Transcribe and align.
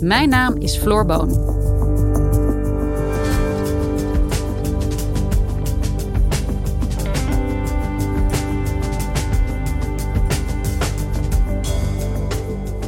Mijn 0.00 0.28
naam 0.28 0.56
is 0.56 0.76
Floor 0.76 1.06
Boon. 1.06 1.56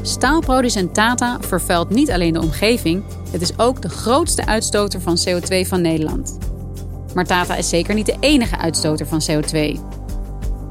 Staalproducent 0.02 0.94
Tata 0.94 1.38
vervuilt 1.40 1.90
niet 1.90 2.10
alleen 2.10 2.32
de 2.32 2.40
omgeving, 2.40 3.04
het 3.30 3.42
is 3.42 3.58
ook 3.58 3.82
de 3.82 3.88
grootste 3.88 4.46
uitstoter 4.46 5.00
van 5.00 5.18
CO2 5.28 5.68
van 5.68 5.80
Nederland. 5.80 6.38
Maar 7.14 7.26
Tata 7.26 7.56
is 7.56 7.68
zeker 7.68 7.94
niet 7.94 8.06
de 8.06 8.16
enige 8.20 8.58
uitstoter 8.58 9.06
van 9.06 9.22
CO2. 9.30 9.78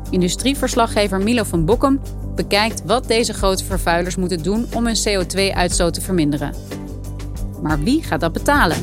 Industrieverslaggever 0.10 1.22
Milo 1.22 1.44
van 1.44 1.66
Bokkum 1.66 2.00
bekijkt 2.44 2.84
wat 2.86 3.08
deze 3.08 3.34
grote 3.34 3.66
vervuilers 3.66 4.16
moeten 4.16 4.44
doen 4.44 4.66
om 4.74 4.86
hun 4.86 4.96
CO2-uitstoot 4.96 5.94
te 5.94 6.02
verminderen. 6.02 6.54
Maar 7.62 7.80
wie 7.84 8.04
gaat 8.04 8.20
dat 8.20 8.34
betalen? 8.34 8.78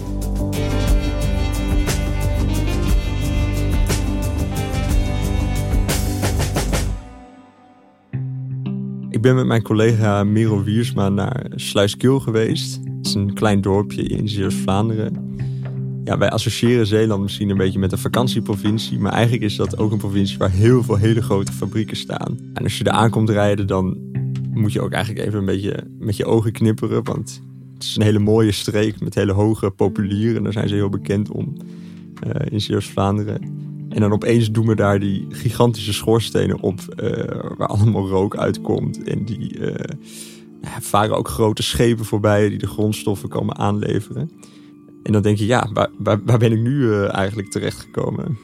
Ik 9.10 9.22
ben 9.22 9.34
met 9.34 9.46
mijn 9.46 9.62
collega 9.62 10.24
Merel 10.24 10.62
Wiersma 10.62 11.08
naar 11.08 11.46
Sluiskil 11.54 12.20
geweest. 12.20 12.80
Het 12.96 13.06
is 13.06 13.14
een 13.14 13.34
klein 13.34 13.60
dorpje 13.60 14.02
in 14.02 14.28
Zeeuws-Vlaanderen. 14.28 15.25
Ja, 16.06 16.18
wij 16.18 16.30
associëren 16.30 16.86
Zeeland 16.86 17.22
misschien 17.22 17.50
een 17.50 17.56
beetje 17.56 17.78
met 17.78 17.92
een 17.92 17.98
vakantieprovincie. 17.98 18.98
Maar 18.98 19.12
eigenlijk 19.12 19.42
is 19.42 19.56
dat 19.56 19.78
ook 19.78 19.92
een 19.92 19.98
provincie 19.98 20.38
waar 20.38 20.50
heel 20.50 20.82
veel 20.82 20.96
hele 20.96 21.22
grote 21.22 21.52
fabrieken 21.52 21.96
staan. 21.96 22.38
En 22.54 22.62
als 22.62 22.78
je 22.78 22.84
er 22.84 22.90
aankomt 22.90 23.30
rijden, 23.30 23.66
dan 23.66 23.96
moet 24.52 24.72
je 24.72 24.80
ook 24.80 24.92
eigenlijk 24.92 25.26
even 25.26 25.38
een 25.38 25.44
beetje 25.44 25.86
met 25.98 26.16
je 26.16 26.24
ogen 26.24 26.52
knipperen. 26.52 27.04
Want 27.04 27.42
het 27.74 27.82
is 27.82 27.96
een 27.96 28.02
hele 28.02 28.18
mooie 28.18 28.52
streek 28.52 29.00
met 29.00 29.14
hele 29.14 29.32
hoge 29.32 29.70
populieren. 29.70 30.42
Daar 30.42 30.52
zijn 30.52 30.68
ze 30.68 30.74
heel 30.74 30.88
bekend 30.88 31.30
om 31.30 31.56
uh, 32.26 32.32
in 32.50 32.60
Zeeuws-Vlaanderen. 32.60 33.42
En 33.88 34.00
dan 34.00 34.12
opeens 34.12 34.50
doen 34.50 34.66
we 34.66 34.74
daar 34.74 35.00
die 35.00 35.26
gigantische 35.28 35.92
schoorstenen 35.92 36.60
op, 36.60 36.80
uh, 36.96 37.10
waar 37.56 37.68
allemaal 37.68 38.08
rook 38.08 38.36
uitkomt. 38.36 39.04
En 39.04 39.24
die 39.24 39.58
uh, 39.58 39.74
varen 40.80 41.16
ook 41.16 41.28
grote 41.28 41.62
schepen 41.62 42.04
voorbij 42.04 42.48
die 42.48 42.58
de 42.58 42.66
grondstoffen 42.66 43.28
komen 43.28 43.56
aanleveren. 43.56 44.30
En 45.06 45.12
dan 45.12 45.22
denk 45.22 45.38
je, 45.38 45.46
ja, 45.46 45.68
waar, 45.72 45.88
waar, 45.98 46.20
waar 46.24 46.38
ben 46.38 46.52
ik 46.52 46.58
nu 46.58 46.74
uh, 46.78 47.14
eigenlijk 47.14 47.50
terechtgekomen? 47.50 48.38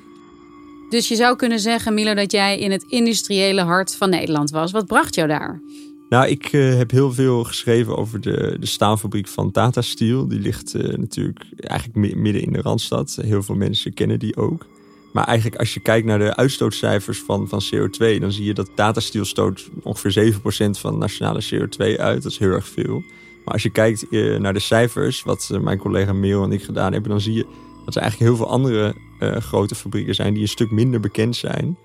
Dus 0.91 1.09
je 1.09 1.15
zou 1.15 1.37
kunnen 1.37 1.61
zeggen, 1.61 1.95
Milo, 1.95 2.15
dat 2.15 2.33
jij 2.33 2.59
in 2.59 2.71
het 2.71 2.85
industriële 2.89 3.61
hart 3.61 3.97
van 3.97 4.11
Nederland 4.11 4.51
was. 4.51 4.73
Wat 4.73 4.87
bracht 4.87 5.15
jou 5.15 5.29
daar? 5.29 5.61
Nou, 6.09 6.29
ik 6.29 6.47
heb 6.51 6.91
heel 6.91 7.13
veel 7.13 7.45
geschreven 7.45 7.97
over 7.97 8.21
de, 8.21 8.57
de 8.61 8.67
staalfabriek 8.67 9.29
van 9.29 9.51
Tata 9.51 9.81
Steel. 9.81 10.29
Die 10.29 10.41
ligt 10.41 10.75
natuurlijk 10.75 11.45
eigenlijk 11.57 12.17
midden 12.17 12.43
in 12.43 12.53
de 12.53 12.61
Randstad. 12.61 13.19
Heel 13.23 13.43
veel 13.43 13.55
mensen 13.55 13.95
kennen 13.95 14.19
die 14.19 14.37
ook. 14.37 14.67
Maar 15.13 15.25
eigenlijk 15.25 15.59
als 15.61 15.75
je 15.75 15.81
kijkt 15.81 16.07
naar 16.07 16.19
de 16.19 16.37
uitstootcijfers 16.37 17.19
van, 17.19 17.49
van 17.49 17.63
CO2, 17.75 18.21
dan 18.21 18.33
zie 18.33 18.45
je 18.45 18.55
dat 18.55 19.03
Steel 19.03 19.25
stoot 19.25 19.69
ongeveer 19.83 20.33
7% 20.33 20.39
van 20.71 20.99
nationale 20.99 21.43
CO2 21.55 21.99
uit. 21.99 22.23
Dat 22.23 22.33
is 22.33 22.39
heel 22.39 22.51
erg 22.51 22.69
veel. 22.69 23.03
Maar 23.45 23.55
als 23.55 23.63
je 23.63 23.71
kijkt 23.71 24.09
eh, 24.09 24.37
naar 24.37 24.53
de 24.53 24.59
cijfers, 24.59 25.23
wat 25.23 25.49
eh, 25.53 25.61
mijn 25.61 25.79
collega 25.79 26.13
Meel 26.13 26.45
en 26.45 26.53
ik 26.53 26.63
gedaan 26.63 26.93
hebben, 26.93 27.11
dan 27.11 27.21
zie 27.21 27.35
je 27.35 27.47
dat 27.85 27.95
er 27.95 28.01
eigenlijk 28.01 28.31
heel 28.31 28.39
veel 28.39 28.55
andere 28.55 28.95
uh, 29.21 29.37
grote 29.37 29.75
fabrieken 29.75 30.15
zijn 30.15 30.33
die 30.33 30.43
een 30.43 30.49
stuk 30.49 30.71
minder 30.71 31.01
bekend 31.01 31.37
zijn. 31.37 31.79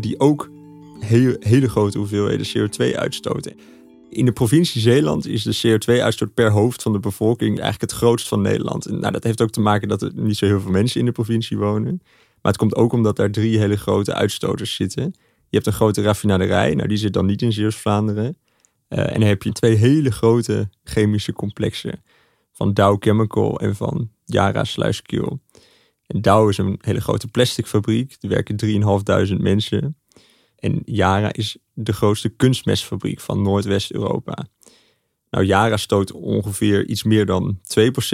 Die 0.00 0.20
ook 0.20 0.50
heel, 1.00 1.36
hele 1.40 1.68
grote 1.68 1.98
hoeveelheden 1.98 2.46
CO2 2.46 2.96
uitstoten. 2.96 3.56
In 4.10 4.24
de 4.24 4.32
provincie 4.32 4.80
Zeeland 4.80 5.26
is 5.26 5.42
de 5.42 5.78
CO2-uitstoot 5.78 6.34
per 6.34 6.50
hoofd 6.50 6.82
van 6.82 6.92
de 6.92 6.98
bevolking 6.98 7.60
eigenlijk 7.60 7.80
het 7.80 8.00
grootst 8.00 8.28
van 8.28 8.42
Nederland. 8.42 8.90
Nou, 8.90 9.12
dat 9.12 9.24
heeft 9.24 9.42
ook 9.42 9.50
te 9.50 9.60
maken 9.60 9.88
dat 9.88 10.02
er 10.02 10.10
niet 10.14 10.36
zo 10.36 10.46
heel 10.46 10.60
veel 10.60 10.70
mensen 10.70 11.00
in 11.00 11.06
de 11.06 11.12
provincie 11.12 11.58
wonen. 11.58 12.00
Maar 12.42 12.52
het 12.52 12.56
komt 12.56 12.74
ook 12.74 12.92
omdat 12.92 13.16
daar 13.16 13.30
drie 13.30 13.58
hele 13.58 13.76
grote 13.76 14.14
uitstoters 14.14 14.74
zitten. 14.74 15.02
Je 15.48 15.56
hebt 15.56 15.66
een 15.66 15.72
grote 15.72 16.02
raffinaderij, 16.02 16.74
nou 16.74 16.88
die 16.88 16.96
zit 16.96 17.12
dan 17.12 17.26
niet 17.26 17.42
in 17.42 17.52
Zeeuws-Vlaanderen. 17.52 18.36
Uh, 18.88 18.98
en 18.98 19.20
dan 19.20 19.28
heb 19.28 19.42
je 19.42 19.52
twee 19.52 19.74
hele 19.74 20.10
grote 20.10 20.68
chemische 20.84 21.32
complexen. 21.32 22.02
Van 22.52 22.74
Dow 22.74 22.96
Chemical 23.02 23.60
en 23.60 23.76
van 23.76 24.10
Yara 24.24 24.64
Sluiskil. 24.64 25.40
En 26.06 26.20
Dow 26.20 26.48
is 26.48 26.58
een 26.58 26.78
hele 26.80 27.00
grote 27.00 27.28
plasticfabriek. 27.28 28.16
Er 28.20 28.28
werken 28.28 28.56
3.500 29.30 29.40
mensen. 29.40 29.96
En 30.56 30.82
Yara 30.84 31.32
is 31.32 31.56
de 31.72 31.92
grootste 31.92 32.28
kunstmestfabriek 32.28 33.20
van 33.20 33.42
Noordwest-Europa. 33.42 34.46
Nou, 35.30 35.44
Yara 35.44 35.76
stoot 35.76 36.12
ongeveer 36.12 36.86
iets 36.86 37.02
meer 37.02 37.26
dan 37.26 37.58
2% 37.62 37.62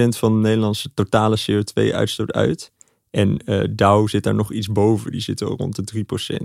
van 0.09 0.33
de 0.33 0.41
Nederlandse 0.49 0.95
totale 0.95 1.39
CO2-uitstoot 1.51 2.33
uit. 2.33 2.73
En 3.11 3.41
uh, 3.45 3.65
Dow 3.71 4.09
zit 4.09 4.23
daar 4.23 4.35
nog 4.35 4.53
iets 4.53 4.67
boven, 4.67 5.11
die 5.11 5.21
zitten 5.21 5.47
rond 5.47 5.77
de 5.77 6.05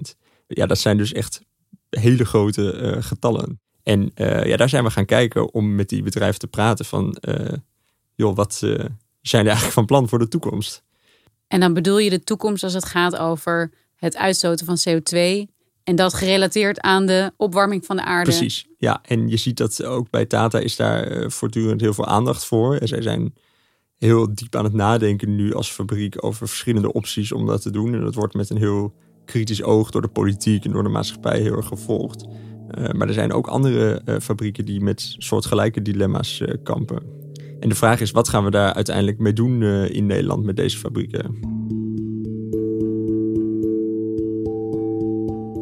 3%. 0.10 0.18
Ja, 0.48 0.66
dat 0.66 0.80
zijn 0.80 0.98
dus 0.98 1.14
echt 1.14 1.42
hele 1.90 2.26
grote 2.26 2.80
uh, 2.82 3.04
getallen. 3.04 3.60
En 3.88 4.12
uh, 4.16 4.46
ja, 4.46 4.58
daar 4.58 4.70
zijn 4.70 4.84
we 4.84 4.90
gaan 4.90 5.06
kijken 5.06 5.54
om 5.54 5.76
met 5.76 5.90
die 5.90 6.04
bedrijven 6.04 6.40
te 6.40 6.48
praten 6.48 6.86
van, 6.86 7.18
joh, 8.16 8.36
wat 8.36 8.54
zijn 9.22 9.42
er 9.42 9.48
eigenlijk 9.48 9.74
van 9.74 9.86
plan 9.86 10.10
voor 10.10 10.20
de 10.20 10.28
toekomst? 10.28 10.84
En 11.48 11.60
dan 11.60 11.74
bedoel 11.74 11.98
je 11.98 12.10
de 12.10 12.24
toekomst 12.24 12.64
als 12.64 12.74
het 12.74 12.86
gaat 12.86 13.18
over 13.18 13.72
het 13.96 14.18
uitstoten 14.18 14.66
van 14.66 14.78
CO2 14.90 15.52
en 15.84 15.96
dat 15.96 16.14
gerelateerd 16.14 16.82
aan 16.82 17.06
de 17.06 17.34
opwarming 17.38 17.86
van 17.86 17.96
de 17.96 18.04
aarde. 18.04 18.30
Precies, 18.30 18.68
ja. 18.78 19.02
En 19.04 19.28
je 19.28 19.38
ziet 19.38 19.58
dat 19.58 19.84
ook 19.84 20.10
bij 20.10 20.26
Tata 20.26 20.60
is 20.60 20.76
daar 20.76 21.32
voortdurend 21.32 21.82
heel 21.82 21.94
veel 21.94 22.06
aandacht 22.06 22.46
voor. 22.46 22.76
En 22.76 22.88
zij 22.88 23.02
zijn 23.02 23.34
heel 23.98 24.36
diep 24.36 24.56
aan 24.56 24.64
het 24.64 24.74
nadenken 24.74 25.36
nu 25.36 25.54
als 25.54 25.72
fabriek 25.72 26.26
over 26.26 26.48
verschillende 26.48 26.94
opties 26.94 27.32
om 27.32 27.46
dat 27.46 27.62
te 27.62 27.72
doen. 27.72 27.94
En 27.94 28.02
dat 28.02 28.16
wordt 28.16 28.34
met 28.34 28.50
een 28.50 28.58
heel 28.58 28.94
kritisch 29.26 29.64
oog 29.64 29.92
door 29.92 30.02
de 30.02 30.08
politiek 30.08 30.66
en 30.66 30.72
door 30.72 30.84
de 30.84 30.90
maatschappij 30.90 31.40
heel 31.40 31.56
erg 31.56 31.68
gevolgd. 31.68 32.26
Uh, 32.78 32.90
maar 32.90 33.08
er 33.08 33.14
zijn 33.14 33.34
ook 33.34 33.48
andere 33.48 34.02
uh, 34.06 34.16
fabrieken 34.22 34.66
die 34.66 34.82
met 34.82 35.16
soortgelijke 35.18 35.82
dilemma's 35.82 36.40
uh, 36.40 36.48
kampen. 36.64 37.00
En 37.60 37.70
de 37.70 37.76
vraag 37.76 38.00
is, 38.00 38.12
wat 38.12 38.30
gaan 38.30 38.44
we 38.44 38.52
daar 38.52 38.74
uiteindelijk 38.74 39.20
mee 39.20 39.34
doen 39.34 39.64
in 39.64 40.06
Nederland 40.06 40.44
met 40.44 40.56
deze 40.56 40.78
fabrieken? 40.78 41.56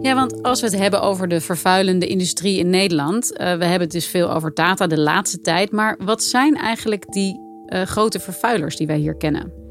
Ja, 0.02 0.16
want 0.16 0.44
als 0.44 0.62
we 0.62 0.68
het 0.68 0.78
hebben 0.78 1.02
over 1.02 1.28
de 1.28 1.42
vervuilende 1.42 2.08
industrie 2.08 2.60
in 2.60 2.70
Nederland, 2.70 3.28
we 3.38 3.44
hebben 3.44 3.80
het 3.80 3.92
dus 3.92 4.08
veel 4.08 4.34
over 4.34 4.54
Tata 4.54 4.88
de 4.88 5.00
laatste 5.00 5.42
tijd. 5.42 5.72
Maar 5.72 6.00
wat 6.04 6.24
zijn 6.24 6.56
eigenlijk 6.56 7.12
die 7.12 7.40
grote 7.70 8.20
vervuilers 8.20 8.76
die 8.76 8.88
wij 8.88 8.98
hier 8.98 9.16
kennen? 9.16 9.65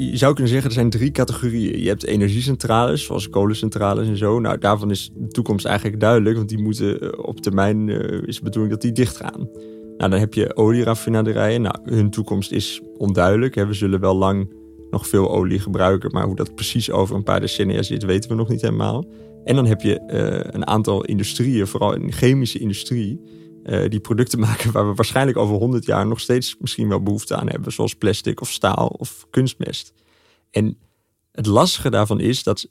Je 0.00 0.16
zou 0.16 0.32
kunnen 0.32 0.52
zeggen, 0.52 0.68
er 0.68 0.76
zijn 0.76 0.90
drie 0.90 1.10
categorieën. 1.10 1.80
Je 1.80 1.88
hebt 1.88 2.04
energiecentrales, 2.04 3.04
zoals 3.04 3.30
kolencentrales 3.30 4.08
en 4.08 4.16
zo. 4.16 4.40
Nou, 4.40 4.58
daarvan 4.58 4.90
is 4.90 5.10
de 5.14 5.28
toekomst 5.28 5.64
eigenlijk 5.64 6.00
duidelijk, 6.00 6.36
want 6.36 6.48
die 6.48 6.62
moeten 6.62 7.00
eh, 7.00 7.24
op 7.24 7.40
termijn, 7.40 7.88
uh, 7.88 8.22
is 8.26 8.36
de 8.36 8.42
bedoeling 8.42 8.72
dat 8.72 8.82
die 8.82 8.92
dicht 8.92 9.16
gaan. 9.16 9.48
Nou, 9.96 10.10
dan 10.10 10.20
heb 10.20 10.34
je 10.34 10.56
olieraffinaderijen. 10.56 11.62
Nou, 11.62 11.76
hun 11.84 12.10
toekomst 12.10 12.52
is 12.52 12.80
onduidelijk. 12.96 13.54
We 13.54 13.72
zullen 13.72 14.00
wel 14.00 14.16
lang 14.16 14.52
nog 14.90 15.06
veel 15.06 15.30
olie 15.30 15.58
gebruiken, 15.58 16.10
maar 16.12 16.24
hoe 16.24 16.36
dat 16.36 16.54
precies 16.54 16.90
over 16.90 17.16
een 17.16 17.22
paar 17.22 17.40
decennia 17.40 17.82
zit, 17.82 18.04
weten 18.04 18.30
we 18.30 18.36
nog 18.36 18.48
niet 18.48 18.62
helemaal. 18.62 19.04
En 19.44 19.54
dan 19.54 19.66
heb 19.66 19.80
je 19.80 20.00
uh, 20.12 20.50
een 20.54 20.66
aantal 20.66 21.04
industrieën, 21.04 21.66
vooral 21.66 21.90
de 21.90 22.12
chemische 22.12 22.58
industrie, 22.58 23.20
eh, 23.68 23.90
die 23.90 24.00
producten 24.00 24.38
maken 24.48 24.72
waar 24.72 24.88
we 24.88 24.94
waarschijnlijk 24.94 25.36
over 25.36 25.56
100 25.56 25.84
jaar 25.84 26.06
nog 26.06 26.20
steeds 26.20 26.56
misschien 26.58 26.88
wel 26.88 27.02
behoefte 27.02 27.36
aan 27.36 27.48
hebben, 27.48 27.72
zoals 27.72 27.94
plastic 27.94 28.40
of 28.40 28.50
staal 28.50 28.86
of 28.86 29.26
kunstmest. 29.30 29.92
En 30.50 30.78
het 31.32 31.46
lastige 31.46 31.90
daarvan 31.90 32.20
is 32.20 32.42
dat, 32.42 32.70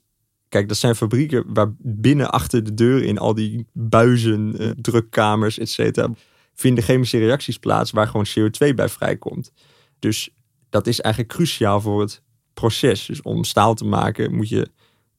kijk, 0.50 0.68
dat 0.68 0.78
zijn 0.78 0.96
fabrieken 0.96 1.44
waar 1.54 1.74
binnen 1.78 2.32
achter 2.32 2.64
de 2.64 2.74
deur 2.74 3.04
in 3.04 3.18
al 3.18 3.34
die 3.34 3.66
buizen, 3.74 4.62
uh, 4.62 4.70
drukkamers, 4.70 5.58
et 5.58 5.70
cetera, 5.70 6.10
vinden 6.54 6.84
chemische 6.84 7.18
reacties 7.18 7.58
plaats 7.58 7.92
waar 7.92 8.08
gewoon 8.08 8.28
CO2 8.28 8.74
bij 8.76 8.90
vrijkomt. 8.90 9.52
Dus 10.00 10.30
dat 10.70 10.88
is 10.88 11.02
eigenlijk 11.02 11.34
cruciaal 11.34 11.82
voor 11.82 12.02
het 12.02 12.22
proces. 12.54 13.06
Dus 13.06 13.22
om 13.22 13.44
staal 13.44 13.74
te 13.74 13.86
maken 13.86 14.36
moet 14.36 14.50
je 14.50 14.68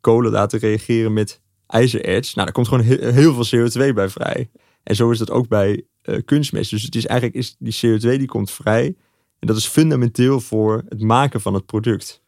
kolen 0.00 0.32
laten 0.32 0.58
reageren 0.58 1.12
met 1.12 1.40
ijzererts. 1.66 2.34
Nou, 2.34 2.46
daar 2.46 2.54
komt 2.54 2.68
gewoon 2.68 3.12
heel, 3.14 3.44
veel 3.44 3.68
CO2 3.68 3.94
bij 3.94 4.08
vrij. 4.08 4.50
En 4.82 4.94
zo 4.94 5.10
is 5.10 5.18
dat 5.18 5.30
ook 5.30 5.48
bij 5.48 5.84
uh, 6.04 6.18
kunstmest. 6.24 6.70
Dus 6.70 6.82
het 6.82 6.94
is 6.94 7.06
eigenlijk 7.06 7.38
is 7.38 7.56
die 7.58 7.98
CO2 7.98 8.00
die 8.00 8.26
komt 8.26 8.50
vrij. 8.50 8.96
En 9.38 9.46
dat 9.46 9.56
is 9.56 9.66
fundamenteel 9.66 10.40
voor 10.40 10.84
het 10.88 11.00
maken 11.00 11.40
van 11.40 11.54
het 11.54 11.66
product. 11.66 12.22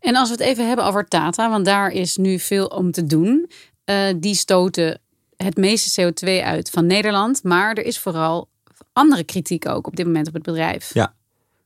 En 0.00 0.16
als 0.16 0.28
we 0.28 0.34
het 0.34 0.44
even 0.44 0.66
hebben 0.66 0.84
over 0.84 1.04
Tata, 1.04 1.50
want 1.50 1.64
daar 1.64 1.90
is 1.90 2.16
nu 2.16 2.38
veel 2.38 2.66
om 2.66 2.90
te 2.90 3.06
doen. 3.06 3.50
Uh, 3.84 4.08
die 4.16 4.34
stoten 4.34 5.00
het 5.36 5.56
meeste 5.56 6.12
CO2 6.12 6.28
uit 6.44 6.70
van 6.70 6.86
Nederland. 6.86 7.42
Maar 7.42 7.74
er 7.74 7.84
is 7.84 7.98
vooral 7.98 8.48
andere 8.92 9.24
kritiek 9.24 9.68
ook 9.68 9.86
op 9.86 9.96
dit 9.96 10.06
moment 10.06 10.28
op 10.28 10.34
het 10.34 10.42
bedrijf. 10.42 10.94
Ja, 10.94 11.14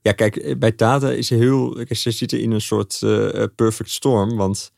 ja 0.02 0.12
kijk, 0.12 0.36
eh, 0.36 0.56
bij 0.56 0.72
Tata 0.72 1.10
is 1.10 1.30
heel. 1.30 1.84
Ze 1.88 2.10
zitten 2.10 2.40
in 2.40 2.50
een 2.50 2.60
soort 2.60 3.00
uh, 3.04 3.44
perfect 3.56 3.90
storm. 3.90 4.36
Want 4.36 4.72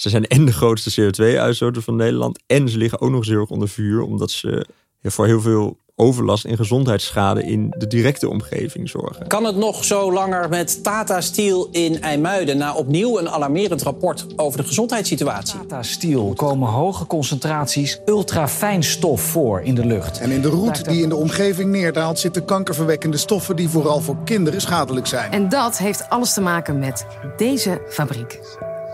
ze 0.00 0.08
zijn 0.08 0.26
en 0.26 0.44
de 0.44 0.52
grootste 0.52 1.10
CO2-uitstoter 1.12 1.82
van 1.82 1.96
Nederland. 1.96 2.40
En 2.46 2.68
ze 2.68 2.78
liggen 2.78 3.00
ook 3.00 3.10
nog 3.10 3.26
erg 3.26 3.48
onder 3.50 3.68
vuur. 3.68 4.00
Omdat 4.00 4.30
ze 4.30 4.66
voor 5.02 5.26
heel 5.26 5.40
veel 5.40 5.78
overlast 5.94 6.44
en 6.44 6.56
gezondheidsschade 6.56 7.42
in 7.42 7.74
de 7.78 7.86
directe 7.86 8.28
omgeving 8.28 8.88
zorgen. 8.88 9.26
Kan 9.26 9.44
het 9.44 9.56
nog 9.56 9.84
zo 9.84 10.12
langer 10.12 10.48
met 10.48 10.82
Tata 10.82 11.20
Steel 11.20 11.68
in 11.70 12.00
IJmuiden... 12.00 12.56
na 12.56 12.74
opnieuw 12.74 13.18
een 13.18 13.28
alarmerend 13.28 13.82
rapport 13.82 14.26
over 14.36 14.60
de 14.60 14.66
gezondheidssituatie? 14.66 15.60
Tata 15.60 15.82
Steel 15.82 16.32
komen 16.36 16.68
hoge 16.68 17.06
concentraties 17.06 18.00
ultrafijn 18.06 18.82
stof 18.82 19.20
voor 19.20 19.60
in 19.60 19.74
de 19.74 19.86
lucht. 19.86 20.18
En 20.18 20.30
in 20.30 20.40
de 20.40 20.48
roet 20.48 20.84
die 20.84 21.02
in 21.02 21.08
de 21.08 21.16
omgeving 21.16 21.70
neerdaalt... 21.70 22.18
zitten 22.18 22.44
kankerverwekkende 22.44 23.16
stoffen 23.16 23.56
die 23.56 23.68
vooral 23.68 24.00
voor 24.00 24.16
kinderen 24.24 24.60
schadelijk 24.60 25.06
zijn. 25.06 25.32
En 25.32 25.48
dat 25.48 25.78
heeft 25.78 26.08
alles 26.08 26.34
te 26.34 26.40
maken 26.40 26.78
met 26.78 27.06
deze 27.36 27.80
fabriek. 27.88 28.40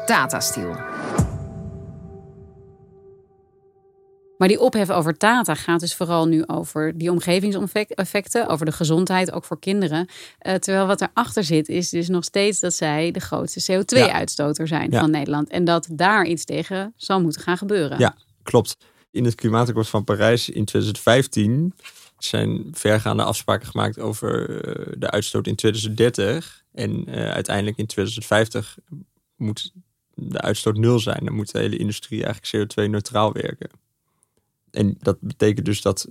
Tata 0.06 0.40
Steel. 0.40 0.76
Maar 4.38 4.48
die 4.48 4.60
ophef 4.60 4.90
over 4.90 5.16
Tata 5.16 5.54
gaat 5.54 5.80
dus 5.80 5.94
vooral 5.94 6.26
nu 6.26 6.46
over 6.46 6.98
die 6.98 7.10
omgevingseffecten, 7.10 8.48
over 8.48 8.66
de 8.66 8.72
gezondheid, 8.72 9.32
ook 9.32 9.44
voor 9.44 9.58
kinderen. 9.58 10.08
Uh, 10.42 10.54
terwijl 10.54 10.86
wat 10.86 11.00
erachter 11.00 11.44
zit, 11.44 11.68
is 11.68 11.88
dus 11.88 12.08
nog 12.08 12.24
steeds 12.24 12.60
dat 12.60 12.74
zij 12.74 13.10
de 13.10 13.20
grootste 13.20 13.72
CO2-uitstoter 13.72 14.68
zijn 14.68 14.90
van 14.90 15.10
Nederland. 15.10 15.48
En 15.48 15.64
dat 15.64 15.88
daar 15.92 16.26
iets 16.26 16.44
tegen 16.44 16.92
zal 16.96 17.20
moeten 17.20 17.42
gaan 17.42 17.58
gebeuren. 17.58 17.98
Ja, 17.98 18.14
klopt. 18.42 18.76
In 19.10 19.24
het 19.24 19.34
Klimaatakkoord 19.34 19.88
van 19.88 20.04
Parijs 20.04 20.48
in 20.48 20.64
2015 20.64 21.74
zijn 22.18 22.68
vergaande 22.72 23.22
afspraken 23.22 23.66
gemaakt 23.66 23.98
over 23.98 24.64
eh, 24.64 24.92
de 24.98 25.10
uitstoot 25.10 25.46
in 25.46 25.54
2030. 25.54 26.62
En 26.72 27.08
uh, 27.08 27.30
uiteindelijk 27.30 27.76
in 27.76 27.86
2050 27.86 28.78
moet 29.36 29.72
de 30.14 30.40
uitstoot 30.40 30.76
nul 30.76 30.99
zijn. 30.99 31.25
Dan 31.25 31.34
moet 31.34 31.52
de 31.52 31.58
hele 31.58 31.76
industrie 31.76 32.25
eigenlijk 32.25 32.72
CO2-neutraal 32.72 33.32
werken. 33.32 33.70
En 34.70 34.96
dat 34.99 35.20
betekent 35.20 35.66
dus 35.66 35.82
dat 35.82 36.08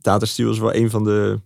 Tata 0.00 0.26
Steel 0.26 0.50
is 0.50 0.58
wel 0.58 0.74
een 0.74 0.90
van 0.90 1.04
de 1.04 1.40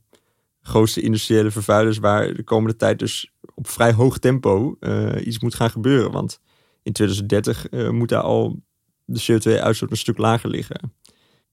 grootste 0.62 1.00
industriële 1.00 1.50
vervuilers 1.50 1.98
waar 1.98 2.34
de 2.34 2.42
komende 2.42 2.76
tijd 2.76 2.98
dus 2.98 3.32
op 3.54 3.68
vrij 3.68 3.92
hoog 3.92 4.18
tempo 4.18 4.76
uh, 4.80 5.26
iets 5.26 5.38
moet 5.38 5.54
gaan 5.54 5.70
gebeuren. 5.70 6.10
Want 6.10 6.40
in 6.82 6.92
2030 6.92 7.70
uh, 7.70 7.90
moet 7.90 8.08
daar 8.08 8.22
al 8.22 8.62
de 9.04 9.20
CO2-uitstoot 9.20 9.90
een 9.90 9.96
stuk 9.96 10.18
lager 10.18 10.50
liggen. 10.50 10.92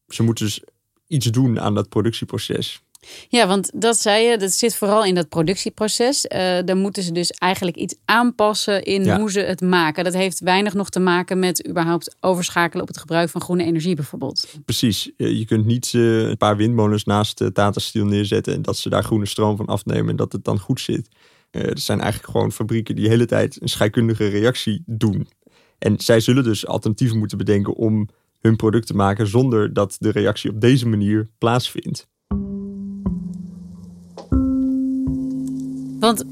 Ze 0.07 0.23
moeten 0.23 0.45
dus 0.45 0.63
iets 1.07 1.25
doen 1.25 1.59
aan 1.59 1.75
dat 1.75 1.89
productieproces. 1.89 2.83
Ja, 3.29 3.47
want 3.47 3.71
dat 3.73 3.97
zei 3.97 4.23
je, 4.23 4.37
dat 4.37 4.51
zit 4.51 4.75
vooral 4.75 5.05
in 5.05 5.15
dat 5.15 5.29
productieproces. 5.29 6.25
Uh, 6.25 6.57
dan 6.65 6.77
moeten 6.77 7.03
ze 7.03 7.11
dus 7.11 7.31
eigenlijk 7.31 7.77
iets 7.77 7.95
aanpassen 8.05 8.83
in 8.83 9.11
hoe 9.11 9.31
ze 9.31 9.39
het 9.39 9.61
maken. 9.61 10.03
Dat 10.03 10.13
heeft 10.13 10.39
weinig 10.39 10.73
nog 10.73 10.89
te 10.89 10.99
maken 10.99 11.39
met 11.39 11.67
überhaupt 11.67 12.15
overschakelen 12.19 12.81
op 12.81 12.87
het 12.87 12.97
gebruik 12.97 13.29
van 13.29 13.41
groene 13.41 13.63
energie 13.63 13.95
bijvoorbeeld. 13.95 14.47
Precies, 14.65 15.11
je 15.17 15.45
kunt 15.45 15.65
niet 15.65 15.93
uh, 15.93 16.27
een 16.27 16.37
paar 16.37 16.57
windmolens 16.57 17.03
naast 17.03 17.37
de 17.37 17.51
Tata 17.51 17.79
Steel 17.79 18.05
neerzetten 18.05 18.53
en 18.53 18.61
dat 18.61 18.77
ze 18.77 18.89
daar 18.89 19.03
groene 19.03 19.25
stroom 19.25 19.57
van 19.57 19.65
afnemen 19.65 20.09
en 20.09 20.15
dat 20.15 20.31
het 20.31 20.43
dan 20.43 20.59
goed 20.59 20.79
zit. 20.79 21.09
Er 21.51 21.79
zijn 21.79 22.01
eigenlijk 22.01 22.31
gewoon 22.31 22.51
fabrieken 22.51 22.95
die 22.95 23.03
de 23.03 23.09
hele 23.09 23.25
tijd 23.25 23.61
een 23.61 23.69
scheikundige 23.69 24.27
reactie 24.27 24.83
doen. 24.85 25.27
En 25.77 25.99
zij 25.99 26.19
zullen 26.19 26.43
dus 26.43 26.67
alternatieven 26.67 27.17
moeten 27.17 27.37
bedenken 27.37 27.75
om 27.75 28.09
hun 28.41 28.55
product 28.55 28.87
te 28.87 28.95
maken 28.95 29.27
zonder 29.27 29.73
dat 29.73 29.95
de 29.99 30.11
reactie 30.11 30.49
op 30.49 30.61
deze 30.61 30.87
manier 30.87 31.29
plaatsvindt. 31.37 32.07
Want 36.05 36.23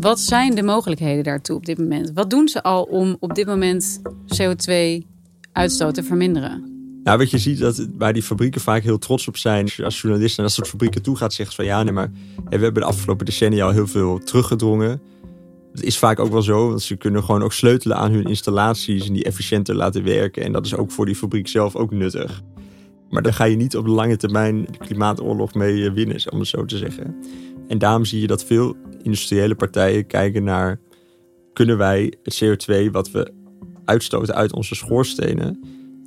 wat 0.00 0.20
zijn 0.20 0.54
de 0.54 0.62
mogelijkheden 0.62 1.24
daartoe 1.24 1.56
op 1.56 1.66
dit 1.66 1.78
moment? 1.78 2.10
Wat 2.14 2.30
doen 2.30 2.48
ze 2.48 2.62
al 2.62 2.82
om 2.82 3.16
op 3.20 3.34
dit 3.34 3.46
moment 3.46 4.00
CO2-uitstoot 4.08 5.94
te 5.94 6.02
verminderen? 6.02 6.72
Nou, 7.04 7.18
wat 7.18 7.30
je 7.30 7.38
ziet 7.38 7.58
dat 7.58 7.88
waar 7.98 8.12
die 8.12 8.22
fabrieken 8.22 8.60
vaak 8.60 8.82
heel 8.82 8.98
trots 8.98 9.28
op 9.28 9.36
zijn. 9.36 9.68
Als 9.84 10.00
journalist 10.00 10.36
naar 10.36 10.46
dat 10.46 10.54
soort 10.54 10.68
fabrieken 10.68 11.02
toe 11.02 11.16
gaat, 11.16 11.32
zegt 11.32 11.54
van 11.54 11.64
ja, 11.64 11.82
nee, 11.82 11.92
maar 11.92 12.10
we 12.48 12.56
hebben 12.58 12.74
de 12.74 12.84
afgelopen 12.84 13.26
decennia 13.26 13.64
al 13.64 13.70
heel 13.70 13.86
veel 13.86 14.18
teruggedrongen. 14.18 15.00
Dat 15.72 15.84
is 15.84 15.98
vaak 15.98 16.18
ook 16.18 16.32
wel 16.32 16.42
zo, 16.42 16.68
want 16.68 16.82
ze 16.82 16.96
kunnen 16.96 17.24
gewoon 17.24 17.42
ook 17.42 17.52
sleutelen 17.52 17.96
aan 17.96 18.12
hun 18.12 18.24
installaties 18.24 19.06
en 19.06 19.12
die 19.12 19.24
efficiënter 19.24 19.74
laten 19.74 20.04
werken. 20.04 20.42
En 20.42 20.52
dat 20.52 20.66
is 20.66 20.76
ook 20.76 20.90
voor 20.90 21.06
die 21.06 21.16
fabriek 21.16 21.48
zelf 21.48 21.76
ook 21.76 21.90
nuttig. 21.90 22.42
Maar 23.10 23.22
daar 23.22 23.34
ga 23.34 23.44
je 23.44 23.56
niet 23.56 23.76
op 23.76 23.84
de 23.84 23.90
lange 23.90 24.16
termijn 24.16 24.64
de 24.70 24.78
klimaatoorlog 24.78 25.54
mee 25.54 25.90
winnen, 25.90 26.32
om 26.32 26.38
het 26.38 26.48
zo 26.48 26.64
te 26.64 26.76
zeggen. 26.76 27.16
En 27.68 27.78
daarom 27.78 28.04
zie 28.04 28.20
je 28.20 28.26
dat 28.26 28.44
veel 28.44 28.76
industriële 29.02 29.54
partijen 29.54 30.06
kijken 30.06 30.44
naar... 30.44 30.80
kunnen 31.52 31.78
wij 31.78 32.14
het 32.22 32.44
CO2 32.44 32.90
wat 32.90 33.10
we 33.10 33.32
uitstoten 33.84 34.34
uit 34.34 34.52
onze 34.52 34.74
schoorstenen... 34.74 35.60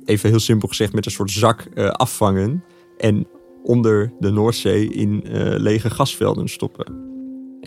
even 0.04 0.28
heel 0.28 0.40
simpel 0.40 0.68
gezegd 0.68 0.92
met 0.92 1.06
een 1.06 1.10
soort 1.10 1.30
zak 1.30 1.66
uh, 1.74 1.88
afvangen... 1.88 2.64
en 2.98 3.26
onder 3.62 4.12
de 4.18 4.30
Noordzee 4.30 4.88
in 4.88 5.24
uh, 5.26 5.54
lege 5.56 5.90
gasvelden 5.90 6.48
stoppen. 6.48 7.07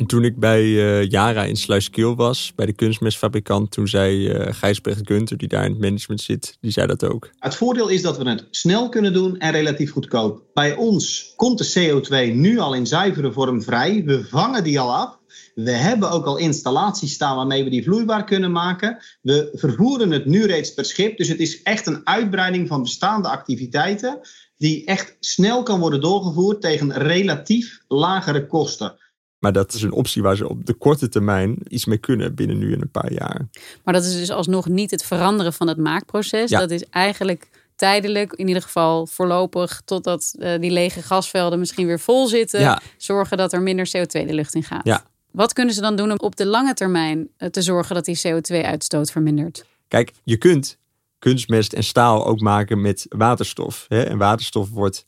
En 0.02 0.08
toen 0.08 0.24
ik 0.24 0.40
bij 0.40 0.64
uh, 0.64 1.10
Yara 1.10 1.44
in 1.44 1.56
Sluiskeel 1.56 2.16
was, 2.16 2.52
bij 2.56 2.66
de 2.66 2.74
kunstmestfabrikant, 2.74 3.72
toen 3.72 3.88
zei 3.88 4.30
uh, 4.30 4.54
Gijsbrecht 4.54 5.02
Gunter, 5.04 5.38
die 5.38 5.48
daar 5.48 5.66
in 5.66 5.72
het 5.72 5.80
management 5.80 6.22
zit, 6.22 6.58
die 6.62 6.72
zei 6.72 6.88
dat 6.88 7.04
ook. 7.04 7.30
Het 7.40 7.56
voordeel 7.56 7.88
is 7.88 8.02
dat 8.02 8.18
we 8.18 8.30
het 8.30 8.48
snel 8.52 8.90
kunnen 8.90 9.14
doen 9.14 9.38
en 9.38 9.52
relatief 9.52 9.92
goedkoop. 9.92 10.44
Bij 10.54 10.76
ons 10.76 11.34
komt 11.36 11.58
de 11.58 12.02
CO2 12.32 12.36
nu 12.36 12.60
al 12.60 12.74
in 12.74 12.88
zuivere 12.88 13.32
vorm 13.32 13.62
vrij. 13.62 14.04
We 14.06 14.26
vangen 14.26 14.64
die 14.64 14.80
al 14.80 14.96
af. 14.96 15.20
We 15.56 15.72
hebben 15.72 16.12
ook 16.12 16.26
al 16.26 16.38
installaties 16.38 17.14
staan 17.14 17.36
waarmee 17.36 17.64
we 17.64 17.70
die 17.70 17.84
vloeibaar 17.84 18.24
kunnen 18.24 18.52
maken. 18.52 18.98
We 19.22 19.50
vervoeren 19.54 20.12
het 20.12 20.26
nu 20.26 20.46
reeds 20.46 20.74
per 20.74 20.86
schip. 20.86 21.18
Dus 21.18 21.28
het 21.28 21.40
is 21.40 21.62
echt 21.62 21.88
een 21.88 22.08
uitbreiding 22.08 22.68
van 22.68 22.82
bestaande 22.82 23.28
activiteiten. 23.28 24.20
Die 24.58 24.86
echt 24.86 25.16
snel 25.20 25.64
kan 25.64 25.80
worden 25.80 26.02
doorgevoerd 26.02 26.62
tegen 26.62 26.94
relatief 26.94 27.80
lagere 27.88 28.48
kosten. 28.48 29.00
Maar 29.42 29.54
dat 29.54 29.74
is 29.74 29.82
een 29.82 29.92
optie 29.92 30.22
waar 30.22 30.36
ze 30.36 30.50
op 30.50 30.66
de 30.66 30.74
korte 30.74 31.10
termijn 31.10 31.58
iets 31.68 31.86
mee 31.86 31.98
kunnen 31.98 32.36
binnen 32.36 32.58
nu 32.58 32.74
en 32.74 32.82
een 32.82 32.92
paar 32.92 33.14
jaar. 33.14 33.48
Maar 33.84 33.94
dat 33.94 34.04
is 34.04 34.18
dus 34.18 34.32
alsnog 34.32 34.68
niet 34.68 34.92
het 34.92 35.04
veranderen 35.04 35.54
van 35.54 35.68
het 35.68 35.78
maakproces. 35.78 36.50
Ja. 36.50 36.60
Dat 36.60 36.72
is 36.72 36.84
eigenlijk 36.90 37.50
tijdelijk, 37.76 38.34
in 38.34 38.48
ieder 38.48 38.64
geval 38.64 39.08
voorlopig, 39.08 39.82
totdat 39.86 40.34
uh, 40.38 40.60
die 40.60 40.72
lege 40.72 41.02
gasvelden 41.02 41.60
misschien 41.60 41.86
weer 41.86 42.00
vol 42.00 42.28
zitten. 42.28 42.60
Ja. 42.60 42.82
Zorgen 42.98 43.38
dat 43.38 43.54
er 43.54 43.62
minder 43.62 43.88
CO2 43.88 44.26
de 44.26 44.34
lucht 44.34 44.56
in 44.56 44.64
gaat. 44.64 44.86
Ja. 44.86 45.06
Wat 45.32 45.54
kunnen 45.54 45.74
ze 45.74 45.82
dan 45.82 45.96
doen 45.96 46.12
om 46.12 46.20
op 46.20 46.36
de 46.36 46.46
lange 46.46 46.74
termijn 46.74 47.30
uh, 47.38 47.50
te 47.50 47.62
zorgen 47.62 47.96
dat 47.96 48.06
die 48.06 48.22
CO2-uitstoot 48.28 49.12
vermindert? 49.12 49.66
Kijk, 49.88 50.12
je 50.24 50.38
kunt 50.38 50.78
kunstmest 51.20 51.74
en 51.74 51.84
staal 51.84 52.26
ook 52.26 52.40
maken 52.40 52.82
met 52.82 53.06
waterstof. 53.10 53.86
Hè? 53.88 54.02
En 54.02 54.18
waterstof 54.18 54.70
wordt 54.70 55.06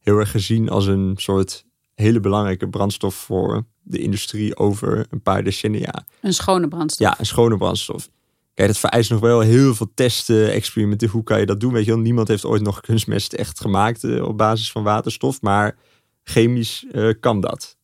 heel 0.00 0.18
erg 0.18 0.30
gezien 0.30 0.68
als 0.68 0.86
een 0.86 1.12
soort 1.16 1.64
hele 1.94 2.20
belangrijke 2.20 2.68
brandstof 2.68 3.14
voor 3.14 3.64
de 3.88 3.98
industrie 3.98 4.56
over 4.56 5.06
een 5.10 5.22
paar 5.22 5.44
decennia. 5.44 6.04
Een 6.20 6.34
schone 6.34 6.68
brandstof. 6.68 7.08
Ja, 7.08 7.18
een 7.18 7.26
schone 7.26 7.56
brandstof. 7.56 8.08
Kijk, 8.54 8.68
dat 8.68 8.78
vereist 8.78 9.10
nog 9.10 9.20
wel 9.20 9.40
heel 9.40 9.74
veel 9.74 9.90
testen, 9.94 10.52
experimenten. 10.52 11.08
Hoe 11.08 11.22
kan 11.22 11.40
je 11.40 11.46
dat 11.46 11.60
doen? 11.60 11.72
Weet 11.72 11.84
je 11.84 11.90
wel, 11.90 12.00
niemand 12.00 12.28
heeft 12.28 12.44
ooit 12.44 12.62
nog 12.62 12.80
kunstmest 12.80 13.32
echt 13.32 13.60
gemaakt 13.60 14.02
uh, 14.02 14.24
op 14.24 14.36
basis 14.36 14.72
van 14.72 14.82
waterstof. 14.82 15.40
Maar 15.40 15.76
chemisch 16.22 16.86
uh, 16.92 17.12
kan 17.20 17.40
dat. 17.40 17.76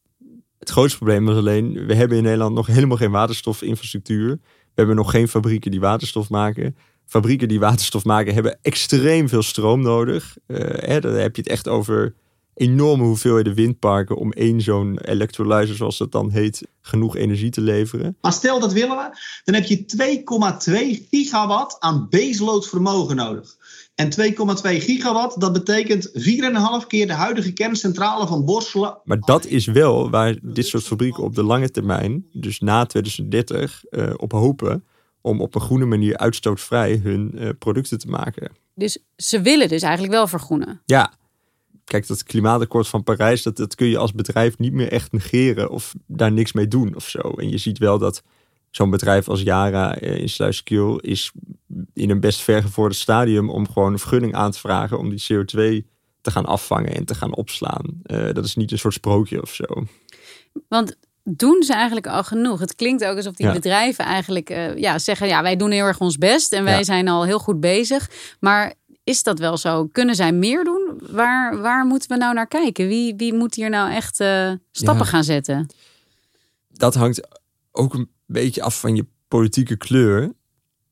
Het 0.59 0.71
grootste 0.71 0.97
probleem 0.97 1.25
was 1.25 1.37
alleen, 1.37 1.87
we 1.87 1.95
hebben 1.95 2.17
in 2.17 2.23
Nederland 2.23 2.55
nog 2.55 2.67
helemaal 2.67 2.97
geen 2.97 3.11
waterstofinfrastructuur. 3.11 4.29
We 4.45 4.73
hebben 4.75 4.97
nog 4.97 5.11
geen 5.11 5.29
fabrieken 5.29 5.71
die 5.71 5.81
waterstof 5.81 6.31
maken. 6.31 6.77
Fabrieken 7.07 7.49
die 7.49 7.61
waterstof 7.61 8.05
maken 8.05 8.35
hebben 8.35 8.59
extreem 8.63 9.29
veel 9.29 9.43
stroom 9.43 9.83
nodig. 9.83 10.37
Uh, 10.47 10.59
hè, 10.61 11.01
dan 11.01 11.13
heb 11.13 11.37
je 11.37 11.43
het 11.43 11.51
echt 11.51 11.69
over 11.69 12.15
enorme 12.63 13.05
hoeveelheden 13.05 13.55
windparken 13.55 14.17
om 14.17 14.33
één 14.33 14.61
zo'n 14.61 14.99
electrolyzer, 14.99 15.77
zoals 15.77 15.99
dat 15.99 16.13
dan 16.13 16.31
heet, 16.31 16.67
genoeg 16.81 17.17
energie 17.17 17.51
te 17.51 17.61
leveren. 17.61 18.17
Maar 18.21 18.33
stel 18.33 18.61
dat 18.61 18.73
willen 18.73 18.97
we, 18.97 19.19
dan 19.45 19.55
heb 19.55 19.65
je 19.65 19.85
2,2 21.03 21.09
gigawatt 21.11 21.77
aan 21.81 22.07
baseload 22.11 22.69
vermogen 22.69 23.17
nodig. 23.17 23.57
En 23.95 24.11
2,2 24.11 24.35
gigawatt, 24.63 25.41
dat 25.41 25.53
betekent 25.53 26.11
4,5 26.83 26.87
keer 26.87 27.07
de 27.07 27.13
huidige 27.13 27.53
kerncentrale 27.53 28.27
van 28.27 28.45
Borselen. 28.45 28.99
Maar 29.05 29.21
dat 29.21 29.47
is 29.47 29.67
wel 29.67 30.11
waar 30.11 30.39
dit 30.43 30.67
soort 30.67 30.85
fabrieken 30.85 31.23
op 31.23 31.35
de 31.35 31.43
lange 31.43 31.71
termijn, 31.71 32.27
dus 32.33 32.61
na 32.61 32.87
2030, 32.87 33.83
uh, 33.91 34.11
op 34.17 34.33
hopen 34.33 34.85
om 35.21 35.41
op 35.41 35.55
een 35.55 35.61
groene 35.61 35.85
manier 35.85 36.17
uitstootvrij 36.17 37.01
hun 37.03 37.33
uh, 37.35 37.49
producten 37.59 37.99
te 37.99 38.09
maken. 38.09 38.51
Dus 38.75 38.99
ze 39.17 39.41
willen 39.41 39.69
dus 39.69 39.83
eigenlijk 39.83 40.13
wel 40.13 40.27
vergroenen? 40.27 40.81
Ja. 40.85 41.13
Kijk, 41.93 42.07
dat 42.07 42.23
klimaatakkoord 42.23 42.89
van 42.89 43.03
Parijs, 43.03 43.43
dat, 43.43 43.57
dat 43.57 43.75
kun 43.75 43.87
je 43.87 43.99
als 43.99 44.13
bedrijf 44.13 44.59
niet 44.59 44.73
meer 44.73 44.93
echt 44.93 45.13
negeren 45.13 45.71
of 45.71 45.95
daar 46.07 46.33
niks 46.33 46.53
mee 46.53 46.69
doen 46.69 46.95
of 46.97 47.09
zo. 47.09 47.19
En 47.19 47.51
je 47.51 47.59
ziet 47.59 47.79
wel 47.79 47.99
dat 47.99 48.23
zo'n 48.71 48.91
bedrijf 48.91 49.29
als 49.29 49.43
Yara 49.43 50.03
uh, 50.03 50.17
in 50.17 50.29
Sluiskil 50.29 50.99
is 50.99 51.33
in 51.95 52.11
een 52.11 52.21
best 52.21 52.41
vergevorderd 52.41 52.97
stadium 52.97 53.51
om 53.51 53.71
gewoon 53.71 53.93
een 53.93 53.99
vergunning 53.99 54.35
aan 54.35 54.51
te 54.51 54.59
vragen 54.59 54.99
om 54.99 55.11
die 55.11 55.23
CO2 55.33 55.87
te 56.21 56.31
gaan 56.31 56.47
afvangen 56.47 56.95
en 56.95 57.05
te 57.05 57.15
gaan 57.15 57.35
opslaan. 57.35 58.01
Uh, 58.07 58.33
dat 58.33 58.45
is 58.45 58.57
niet 58.57 58.73
een 58.73 58.79
soort 58.79 58.95
sprookje 58.95 59.43
of 59.43 59.55
zo. 59.55 59.65
Want 60.69 60.97
doen 61.25 61.63
ze 61.63 61.73
eigenlijk 61.73 62.07
al 62.07 62.25
genoeg? 62.25 62.61
Het 62.61 62.75
klinkt 62.75 63.05
ook 63.05 63.17
alsof 63.17 63.35
die 63.35 63.53
bedrijven 63.53 64.05
eigenlijk 64.05 64.51
uh, 64.51 64.77
ja, 64.77 64.99
zeggen: 64.99 65.27
ja, 65.27 65.43
wij 65.43 65.57
doen 65.57 65.71
heel 65.71 65.85
erg 65.85 66.01
ons 66.01 66.19
best 66.19 66.53
en 66.53 66.65
wij 66.65 66.77
ja. 66.77 66.83
zijn 66.83 67.09
al 67.09 67.25
heel 67.25 67.39
goed 67.39 67.61
bezig. 67.61 68.11
Maar 68.41 68.75
is 69.05 69.23
dat 69.23 69.39
wel 69.39 69.57
zo? 69.57 69.87
Kunnen 69.87 70.15
zij 70.15 70.33
meer 70.33 70.65
doen? 70.65 71.01
Waar, 71.11 71.61
waar 71.61 71.87
moeten 71.87 72.09
we 72.09 72.17
nou 72.17 72.35
naar 72.35 72.49
kijken? 72.49 72.87
Wie, 72.87 73.15
wie 73.17 73.35
moet 73.35 73.55
hier 73.55 73.71
nou 73.71 73.91
echt 73.91 74.21
uh, 74.21 74.53
stappen 74.71 75.05
ja. 75.05 75.11
gaan 75.11 75.25
zetten? 75.25 75.67
Dat 76.69 76.95
hangt 76.95 77.29
ook 77.71 77.95
een 77.95 78.11
beetje 78.27 78.63
af 78.63 78.81
van 78.81 78.97
je 78.97 79.07
politieke 79.29 79.77
kleur. 79.77 80.33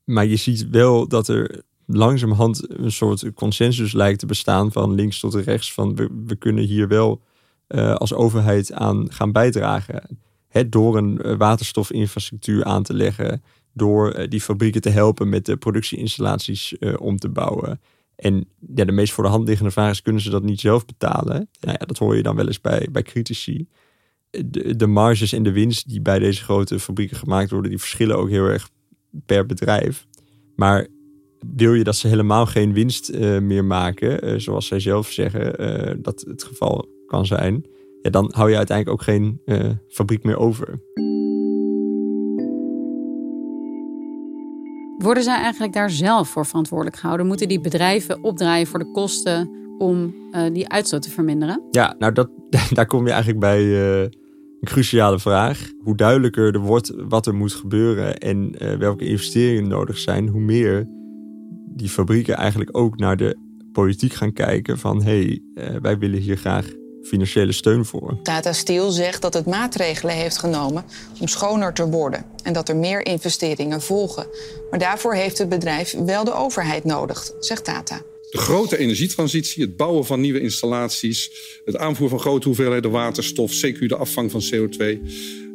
Maar 0.03 0.25
je 0.25 0.35
ziet 0.35 0.69
wel 0.69 1.07
dat 1.07 1.27
er 1.27 1.63
langzamerhand 1.85 2.79
een 2.79 2.91
soort 2.91 3.33
consensus 3.33 3.93
lijkt 3.93 4.19
te 4.19 4.25
bestaan 4.25 4.71
van 4.71 4.93
links 4.93 5.19
tot 5.19 5.33
rechts. 5.33 5.73
Van 5.73 5.95
we, 5.95 6.09
we 6.25 6.35
kunnen 6.35 6.63
hier 6.63 6.87
wel 6.87 7.21
uh, 7.67 7.95
als 7.95 8.13
overheid 8.13 8.73
aan 8.73 9.11
gaan 9.11 9.31
bijdragen. 9.31 10.19
Hè, 10.47 10.69
door 10.69 10.97
een 10.97 11.37
waterstofinfrastructuur 11.37 12.63
aan 12.63 12.83
te 12.83 12.93
leggen. 12.93 13.43
Door 13.73 14.19
uh, 14.19 14.27
die 14.27 14.41
fabrieken 14.41 14.81
te 14.81 14.89
helpen 14.89 15.29
met 15.29 15.45
de 15.45 15.57
productieinstallaties 15.57 16.75
uh, 16.79 16.93
om 16.99 17.17
te 17.17 17.29
bouwen. 17.29 17.81
En 18.21 18.47
ja, 18.75 18.85
de 18.85 18.91
meest 18.91 19.13
voor 19.13 19.23
de 19.23 19.29
hand 19.29 19.47
liggende 19.47 19.71
vraag 19.71 19.91
is: 19.91 20.01
kunnen 20.01 20.21
ze 20.21 20.29
dat 20.29 20.43
niet 20.43 20.59
zelf 20.59 20.85
betalen? 20.85 21.49
Nou 21.59 21.77
ja, 21.79 21.85
dat 21.85 21.97
hoor 21.97 22.15
je 22.15 22.23
dan 22.23 22.35
wel 22.35 22.47
eens 22.47 22.61
bij, 22.61 22.87
bij 22.91 23.01
critici. 23.01 23.67
De, 24.29 24.75
de 24.75 24.87
marges 24.87 25.33
en 25.33 25.43
de 25.43 25.51
winst 25.51 25.89
die 25.89 26.01
bij 26.01 26.19
deze 26.19 26.43
grote 26.43 26.79
fabrieken 26.79 27.17
gemaakt 27.17 27.51
worden, 27.51 27.69
die 27.69 27.79
verschillen 27.79 28.17
ook 28.17 28.29
heel 28.29 28.45
erg 28.45 28.69
per 29.25 29.45
bedrijf. 29.45 30.07
Maar 30.55 30.87
wil 31.55 31.73
je 31.73 31.83
dat 31.83 31.95
ze 31.95 32.07
helemaal 32.07 32.45
geen 32.45 32.73
winst 32.73 33.09
uh, 33.09 33.39
meer 33.39 33.65
maken, 33.65 34.27
uh, 34.27 34.39
zoals 34.39 34.67
zij 34.67 34.79
zelf 34.79 35.11
zeggen 35.11 35.61
uh, 35.61 35.95
dat 36.01 36.21
het 36.27 36.43
geval 36.43 36.89
kan 37.05 37.25
zijn, 37.25 37.65
dan 38.01 38.31
hou 38.35 38.49
je 38.49 38.57
uiteindelijk 38.57 38.99
ook 38.99 39.05
geen 39.05 39.41
fabriek 39.89 40.23
meer 40.23 40.37
over. 40.37 40.79
Worden 45.01 45.23
zij 45.23 45.35
eigenlijk 45.35 45.73
daar 45.73 45.89
zelf 45.89 46.29
voor 46.29 46.45
verantwoordelijk 46.45 46.97
gehouden? 46.97 47.27
Moeten 47.27 47.47
die 47.47 47.59
bedrijven 47.59 48.23
opdraaien 48.23 48.67
voor 48.67 48.79
de 48.79 48.91
kosten 48.91 49.49
om 49.77 50.15
die 50.53 50.69
uitstoot 50.69 51.01
te 51.01 51.09
verminderen? 51.09 51.61
Ja, 51.71 51.95
nou 51.99 52.13
dat, 52.13 52.29
daar 52.73 52.85
kom 52.85 53.05
je 53.05 53.11
eigenlijk 53.11 53.39
bij 53.39 53.61
een 54.61 54.67
cruciale 54.67 55.19
vraag. 55.19 55.71
Hoe 55.79 55.95
duidelijker 55.95 56.53
er 56.53 56.59
wordt 56.59 56.93
wat 56.95 57.27
er 57.27 57.35
moet 57.35 57.53
gebeuren 57.53 58.17
en 58.17 58.63
uh, 58.63 58.73
welke 58.73 59.05
investeringen 59.05 59.67
nodig 59.67 59.97
zijn, 59.97 60.27
hoe 60.27 60.41
meer 60.41 60.87
die 61.75 61.89
fabrieken 61.89 62.35
eigenlijk 62.35 62.77
ook 62.77 62.97
naar 62.97 63.17
de 63.17 63.37
politiek 63.71 64.13
gaan 64.13 64.33
kijken 64.33 64.77
van 64.77 65.03
hé, 65.03 65.39
hey, 65.53 65.79
wij 65.81 65.97
willen 65.97 66.19
hier 66.19 66.37
graag 66.37 66.67
financiële 67.03 67.51
steun 67.51 67.85
voor. 67.85 68.19
Tata 68.23 68.53
Steel 68.53 68.91
zegt 68.91 69.21
dat 69.21 69.33
het 69.33 69.45
maatregelen 69.45 70.15
heeft 70.15 70.37
genomen 70.37 70.85
om 71.19 71.27
schoner 71.27 71.73
te 71.73 71.87
worden 71.87 72.25
en 72.43 72.53
dat 72.53 72.69
er 72.69 72.75
meer 72.75 73.05
investeringen 73.05 73.81
volgen. 73.81 74.27
Maar 74.69 74.79
daarvoor 74.79 75.13
heeft 75.13 75.37
het 75.37 75.49
bedrijf 75.49 75.95
wel 76.05 76.23
de 76.23 76.33
overheid 76.33 76.83
nodig, 76.83 77.31
zegt 77.39 77.65
Tata. 77.65 78.01
De 78.29 78.37
grote 78.37 78.77
energietransitie, 78.77 79.63
het 79.63 79.77
bouwen 79.77 80.05
van 80.05 80.21
nieuwe 80.21 80.41
installaties, 80.41 81.31
het 81.65 81.77
aanvoeren 81.77 82.09
van 82.09 82.19
grote 82.19 82.47
hoeveelheden 82.47 82.91
waterstof, 82.91 83.51
CQ 83.51 83.79
de 83.79 83.95
afvang 83.95 84.31
van 84.31 84.41
CO2. 84.53 84.99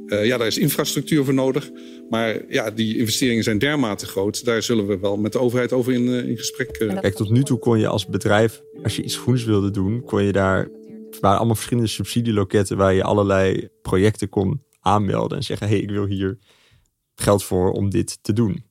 Uh, 0.07 0.25
ja, 0.25 0.37
daar 0.37 0.47
is 0.47 0.59
infrastructuur 0.59 1.25
voor 1.25 1.35
nodig. 1.35 1.71
Maar 2.11 2.43
ja, 2.49 2.71
die 2.71 2.99
investeringen 2.99 3.45
zijn 3.45 3.59
dermate 3.59 4.07
groot. 4.07 4.45
Daar 4.45 4.63
zullen 4.63 4.87
we 4.87 4.99
wel 4.99 5.17
met 5.17 5.33
de 5.33 5.39
overheid 5.39 5.73
over 5.73 5.93
in, 5.93 6.03
uh, 6.03 6.29
in 6.29 6.37
gesprek. 6.37 6.81
Uh... 6.81 7.01
Kijk, 7.01 7.15
tot 7.15 7.31
nu 7.31 7.43
toe 7.43 7.59
kon 7.59 7.79
je 7.79 7.87
als 7.87 8.07
bedrijf, 8.07 8.63
als 8.83 8.97
je 8.97 9.03
iets 9.03 9.17
groens 9.17 9.45
wilde 9.45 9.71
doen, 9.71 10.03
kon 10.05 10.23
je 10.23 10.33
daar. 10.33 10.69
Er 11.17 11.23
waren 11.23 11.39
allemaal 11.39 11.57
verschillende 11.57 11.89
subsidieloketten 11.89 12.77
waar 12.77 12.95
je 12.95 13.03
allerlei 13.03 13.69
projecten 13.83 14.29
kon 14.29 14.63
aanmelden 14.81 15.37
en 15.37 15.45
zeggen: 15.45 15.67
hé, 15.67 15.73
hey, 15.73 15.83
ik 15.83 15.91
wil 15.91 16.07
hier 16.07 16.39
geld 17.15 17.45
voor 17.45 17.73
om 17.73 17.91
dit 17.91 18.19
te 18.23 18.33
doen. 18.33 18.65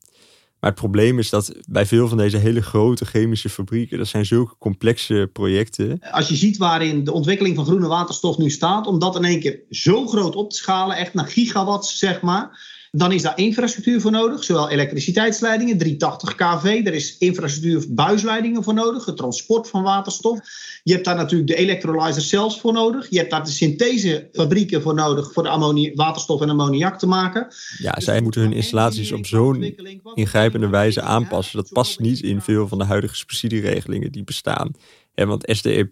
Maar 0.59 0.73
het 0.73 0.83
probleem 0.83 1.19
is 1.19 1.29
dat 1.29 1.53
bij 1.69 1.85
veel 1.85 2.07
van 2.07 2.17
deze 2.17 2.37
hele 2.37 2.61
grote 2.61 3.05
chemische 3.05 3.49
fabrieken, 3.49 3.97
dat 3.97 4.07
zijn 4.07 4.25
zulke 4.25 4.55
complexe 4.57 5.29
projecten. 5.33 5.99
Als 6.11 6.27
je 6.27 6.35
ziet 6.35 6.57
waarin 6.57 7.03
de 7.03 7.11
ontwikkeling 7.11 7.55
van 7.55 7.65
groene 7.65 7.87
waterstof 7.87 8.37
nu 8.37 8.49
staat, 8.49 8.87
om 8.87 8.99
dat 8.99 9.15
in 9.15 9.23
één 9.23 9.39
keer 9.39 9.63
zo 9.69 10.07
groot 10.07 10.35
op 10.35 10.49
te 10.49 10.55
schalen, 10.55 10.97
echt 10.97 11.13
naar 11.13 11.27
gigawatts 11.27 11.97
zeg 11.97 12.21
maar. 12.21 12.59
Dan 12.97 13.11
is 13.11 13.21
daar 13.21 13.37
infrastructuur 13.37 14.01
voor 14.01 14.11
nodig, 14.11 14.43
zowel 14.43 14.69
elektriciteitsleidingen, 14.69 15.77
380 15.77 16.35
kV. 16.35 16.81
Er 16.85 16.93
is 16.93 17.17
infrastructuur 17.17 17.85
buisleidingen 17.89 18.63
voor 18.63 18.73
nodig, 18.73 19.05
het 19.05 19.17
transport 19.17 19.69
van 19.69 19.83
waterstof. 19.83 20.39
Je 20.83 20.93
hebt 20.93 21.05
daar 21.05 21.15
natuurlijk 21.15 21.49
de 21.49 21.55
electrolyzer 21.55 22.21
zelfs 22.21 22.59
voor 22.59 22.73
nodig. 22.73 23.09
Je 23.09 23.17
hebt 23.17 23.31
daar 23.31 23.43
de 23.43 23.51
synthesefabrieken 23.51 24.81
voor 24.81 24.93
nodig 24.93 25.33
voor 25.33 25.43
de 25.43 25.91
waterstof 25.95 26.41
en 26.41 26.49
ammoniak 26.49 26.99
te 26.99 27.07
maken. 27.07 27.47
Ja, 27.77 27.99
zij 27.99 28.21
moeten 28.21 28.41
hun 28.41 28.53
installaties 28.53 29.11
op 29.11 29.25
zo'n 29.25 29.75
ingrijpende 30.13 30.67
wijze 30.67 31.01
aanpassen. 31.01 31.57
Dat 31.57 31.73
past 31.73 31.99
niet 31.99 32.21
in 32.21 32.41
veel 32.41 32.67
van 32.67 32.77
de 32.77 32.85
huidige 32.85 33.15
subsidieregelingen 33.15 34.11
die 34.11 34.23
bestaan. 34.23 34.71
En 35.15 35.27
want 35.27 35.43
SDE, 35.47 35.89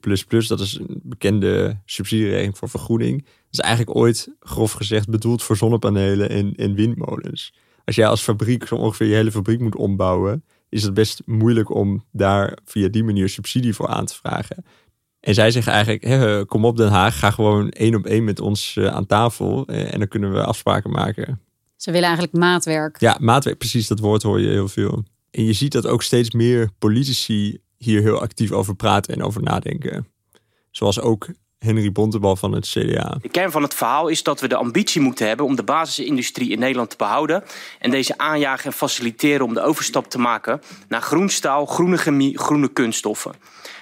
dat 0.48 0.60
is 0.60 0.80
een 0.80 1.00
bekende 1.03 1.80
subsidieregeling 1.86 2.58
voor 2.58 2.70
vergroening. 2.70 3.22
Dat 3.25 3.51
is 3.51 3.60
eigenlijk 3.60 3.98
ooit, 3.98 4.30
grof 4.39 4.72
gezegd, 4.72 5.10
bedoeld 5.10 5.44
voor 5.44 5.58
zonnepanelen 5.58 6.30
en, 6.30 6.53
en 6.56 6.74
windmolens. 6.74 7.53
Als 7.86 7.96
jij 7.96 8.08
als 8.08 8.22
fabriek 8.22 8.68
zo 8.68 8.75
ongeveer 8.75 9.08
je 9.08 9.13
hele 9.13 9.32
fabriek 9.32 9.60
moet 9.60 9.75
ombouwen, 9.75 10.44
is 10.70 10.84
het 10.84 10.94
best 10.94 11.22
moeilijk 11.25 11.75
om 11.75 12.03
daar 12.12 12.58
via 12.65 12.88
die 12.88 13.03
manier 13.03 13.30
subsidie 13.30 13.74
voor 13.74 13.88
aan 13.88 14.06
te 14.06 14.15
vragen. 14.15 14.65
En 15.20 15.34
zij 15.34 15.51
zeggen 15.51 15.74
eigenlijk: 15.74 16.03
hé, 16.03 16.46
kom 16.46 16.65
op 16.65 16.77
Den 16.77 16.89
Haag, 16.89 17.20
ga 17.20 17.32
gewoon 17.32 17.70
één 17.70 17.96
op 17.96 18.06
één 18.06 18.24
met 18.24 18.39
ons 18.39 18.75
uh, 18.75 18.88
aan 18.88 19.06
tafel 19.06 19.63
uh, 19.72 19.94
en 19.94 20.00
dan 20.00 20.08
kunnen 20.08 20.34
we 20.34 20.44
afspraken 20.44 20.92
maken. 20.92 21.42
Ze 21.75 21.92
willen 21.92 22.08
eigenlijk 22.08 22.38
maatwerk. 22.38 23.00
Ja, 23.00 23.18
maatwerk, 23.20 23.58
precies 23.58 23.88
dat 23.88 24.00
woord 24.00 24.24
hoor 24.24 24.39
je 24.39 24.48
heel 24.48 24.68
veel. 24.68 25.03
En 25.32 25.46
je 25.46 25.53
ziet 25.53 25.72
dat 25.72 25.88
ook 25.88 26.03
steeds 26.03 26.32
meer 26.32 26.70
politici 26.80 27.58
hier 27.84 28.02
heel 28.02 28.22
actief 28.22 28.52
over 28.52 28.75
praten 28.75 29.13
en 29.13 29.24
over 29.24 29.44
nadenken. 29.44 30.08
Zoals 30.72 31.00
ook 31.00 31.28
Henry 31.63 31.92
Bontebal 31.92 32.36
van 32.36 32.52
het 32.52 32.68
CDA. 32.68 33.18
De 33.22 33.30
kern 33.30 33.52
van 33.52 33.62
het 33.62 33.74
verhaal 33.74 34.08
is 34.08 34.24
dat 34.24 34.42
we 34.42 34.48
de 34.48 34.56
ambitie 34.56 35.02
moeten 35.02 35.28
hebben 35.28 35.46
om 35.46 35.56
de 35.56 35.63
basisindustrie 35.63 36.50
in 36.50 36.60
Nederland 36.60 36.90
te 36.90 36.98
behouden. 36.98 37.44
En 37.80 37.92
deze 37.92 38.18
aanjagen 38.18 38.66
en 38.66 38.74
faciliteren 38.74 39.46
om 39.46 39.54
de 39.54 39.62
overstap 39.62 40.10
te 40.10 40.20
maken 40.20 40.62
naar 40.88 41.02
groenstaal, 41.02 41.66
groene 41.66 41.98
chemie, 41.98 42.38
groene 42.38 42.68
kunststoffen. 42.68 43.34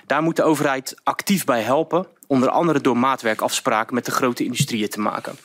Daar 0.06 0.22
moet 0.22 0.36
de 0.36 0.44
overheid 0.44 0.96
actief 1.04 1.46
bij 1.46 1.62
helpen, 1.62 2.08
onder 2.28 2.50
andere 2.50 2.82
door 2.82 2.98
maatwerkafspraken 2.98 3.96
met 3.96 4.06
de 4.06 4.12
grote 4.12 4.44
industrieën 4.44 4.90
te 4.90 5.00
maken. 5.00 5.36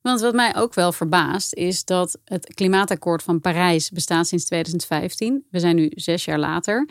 Want 0.00 0.20
wat 0.20 0.34
mij 0.34 0.56
ook 0.56 0.74
wel 0.74 0.92
verbaast 0.92 1.54
is 1.54 1.84
dat 1.84 2.18
het 2.24 2.54
klimaatakkoord 2.54 3.22
van 3.22 3.40
Parijs 3.40 3.90
bestaat 3.90 4.26
sinds 4.26 4.44
2015. 4.44 5.46
We 5.50 5.58
zijn 5.58 5.76
nu 5.76 5.90
zes 5.94 6.24
jaar 6.24 6.38
later. 6.38 6.88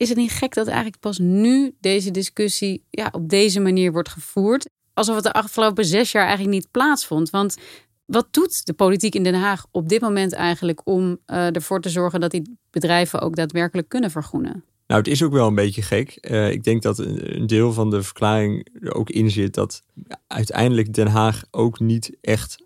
Is 0.00 0.08
het 0.08 0.18
niet 0.18 0.30
gek 0.30 0.54
dat 0.54 0.66
eigenlijk 0.66 1.00
pas 1.00 1.18
nu 1.18 1.74
deze 1.80 2.10
discussie 2.10 2.84
ja, 2.90 3.08
op 3.12 3.28
deze 3.28 3.60
manier 3.60 3.92
wordt 3.92 4.08
gevoerd? 4.08 4.68
Alsof 4.94 5.14
het 5.14 5.24
de 5.24 5.32
afgelopen 5.32 5.84
zes 5.84 6.12
jaar 6.12 6.26
eigenlijk 6.26 6.54
niet 6.54 6.70
plaatsvond. 6.70 7.30
Want 7.30 7.56
wat 8.04 8.26
doet 8.30 8.66
de 8.66 8.72
politiek 8.72 9.14
in 9.14 9.22
Den 9.22 9.34
Haag 9.34 9.66
op 9.70 9.88
dit 9.88 10.00
moment 10.00 10.32
eigenlijk 10.32 10.80
om 10.84 11.18
uh, 11.26 11.54
ervoor 11.54 11.80
te 11.80 11.88
zorgen 11.88 12.20
dat 12.20 12.30
die 12.30 12.58
bedrijven 12.70 13.20
ook 13.20 13.36
daadwerkelijk 13.36 13.88
kunnen 13.88 14.10
vergroenen? 14.10 14.64
Nou, 14.86 15.00
het 15.00 15.10
is 15.10 15.22
ook 15.22 15.32
wel 15.32 15.46
een 15.46 15.54
beetje 15.54 15.82
gek. 15.82 16.18
Uh, 16.30 16.50
ik 16.50 16.64
denk 16.64 16.82
dat 16.82 16.98
een 16.98 17.46
deel 17.46 17.72
van 17.72 17.90
de 17.90 18.02
verklaring 18.02 18.68
er 18.80 18.94
ook 18.94 19.10
in 19.10 19.30
zit 19.30 19.54
dat 19.54 19.82
uiteindelijk 20.26 20.94
Den 20.94 21.06
Haag 21.06 21.42
ook 21.50 21.80
niet 21.80 22.16
echt 22.20 22.64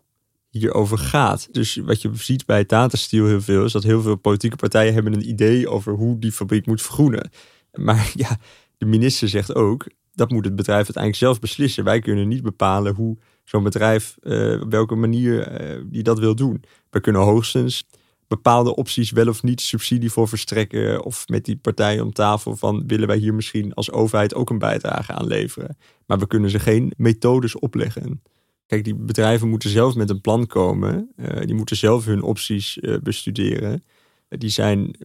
hierover 0.59 0.99
gaat. 0.99 1.49
Dus 1.51 1.77
wat 1.77 2.03
je 2.03 2.11
ziet 2.15 2.47
bij 2.47 2.65
Tata 2.65 2.97
Steel 2.97 3.27
heel 3.27 3.41
veel 3.41 3.65
is 3.65 3.73
dat 3.73 3.83
heel 3.83 4.03
veel 4.03 4.17
politieke 4.17 4.57
partijen 4.57 4.95
hebben 4.95 5.13
een 5.13 5.29
idee 5.29 5.69
over 5.69 5.93
hoe 5.93 6.19
die 6.19 6.33
fabriek 6.33 6.67
moet 6.67 6.83
vergroenen. 6.83 7.31
Maar 7.73 8.13
ja, 8.25 8.39
de 8.77 8.87
minister 8.87 9.29
zegt 9.29 9.55
ook, 9.55 9.87
dat 10.13 10.31
moet 10.31 10.45
het 10.45 10.57
bedrijf 10.57 10.85
uiteindelijk 10.85 11.23
zelf 11.23 11.41
beslissen. 11.41 11.85
Wij 11.85 12.01
kunnen 12.01 12.29
niet 12.29 12.43
bepalen 12.43 12.95
hoe 12.95 13.19
zo'n 13.45 13.63
bedrijf, 13.63 14.17
uh, 14.23 14.61
op 14.61 14.71
welke 14.71 14.95
manier 14.95 15.63
uh, 15.63 15.83
die 15.87 16.03
dat 16.03 16.19
wil 16.19 16.35
doen. 16.35 16.65
We 16.91 17.01
kunnen 17.01 17.23
hoogstens 17.23 17.87
bepaalde 18.29 18.77
opties 18.77 19.11
wel 19.11 19.29
of 19.29 19.43
niet 19.43 19.61
subsidie 19.61 20.11
voor 20.11 20.29
verstrekken. 20.29 21.05
Of 21.05 21.29
met 21.29 21.45
die 21.45 21.57
partijen 21.57 22.05
om 22.05 22.13
tafel 22.13 22.57
van 22.57 22.85
willen 22.87 23.09
wij 23.09 23.17
hier 23.17 23.35
misschien 23.35 23.75
als 23.75 23.91
overheid 23.91 24.35
ook 24.35 24.51
een 24.51 24.59
bijdrage 24.59 25.13
aan 25.13 25.27
leveren. 25.27 25.77
Maar 26.07 26.19
we 26.19 26.27
kunnen 26.27 26.51
ze 26.51 26.59
geen 26.59 26.93
methodes 26.97 27.59
opleggen. 27.59 28.23
Kijk, 28.67 28.85
die 28.85 28.95
bedrijven 28.95 29.49
moeten 29.49 29.71
zelf 29.71 29.95
met 29.95 30.11
een 30.11 30.21
plan 30.21 30.47
komen. 30.47 31.13
Uh, 31.17 31.41
die 31.41 31.55
moeten 31.55 31.77
zelf 31.77 32.05
hun 32.05 32.23
opties 32.23 32.79
bestuderen. 33.03 33.85
die 34.29 34.51
zijn 34.51 34.97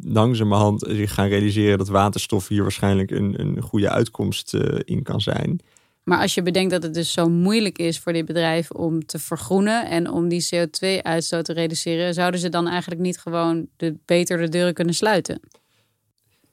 langzamerhand 0.00 0.84
zich 0.88 1.14
gaan 1.14 1.28
realiseren 1.28 1.78
dat 1.78 1.88
waterstof 1.88 2.48
hier 2.48 2.62
waarschijnlijk 2.62 3.10
een, 3.10 3.40
een 3.40 3.62
goede 3.62 3.90
uitkomst 3.90 4.54
in 4.84 5.02
kan 5.02 5.20
zijn. 5.20 5.60
Maar 6.08 6.20
als 6.20 6.34
je 6.34 6.42
bedenkt 6.42 6.70
dat 6.70 6.82
het 6.82 6.94
dus 6.94 7.12
zo 7.12 7.28
moeilijk 7.28 7.78
is 7.78 7.98
voor 7.98 8.12
dit 8.12 8.26
bedrijf 8.26 8.70
om 8.70 9.06
te 9.06 9.18
vergroenen 9.18 9.88
en 9.90 10.10
om 10.10 10.28
die 10.28 10.48
CO2-uitstoot 10.54 11.44
te 11.44 11.52
reduceren, 11.52 12.14
zouden 12.14 12.40
ze 12.40 12.48
dan 12.48 12.68
eigenlijk 12.68 13.00
niet 13.00 13.18
gewoon 13.18 13.68
de, 13.76 13.96
beter 14.04 14.38
de 14.38 14.48
deuren 14.48 14.74
kunnen 14.74 14.94
sluiten? 14.94 15.40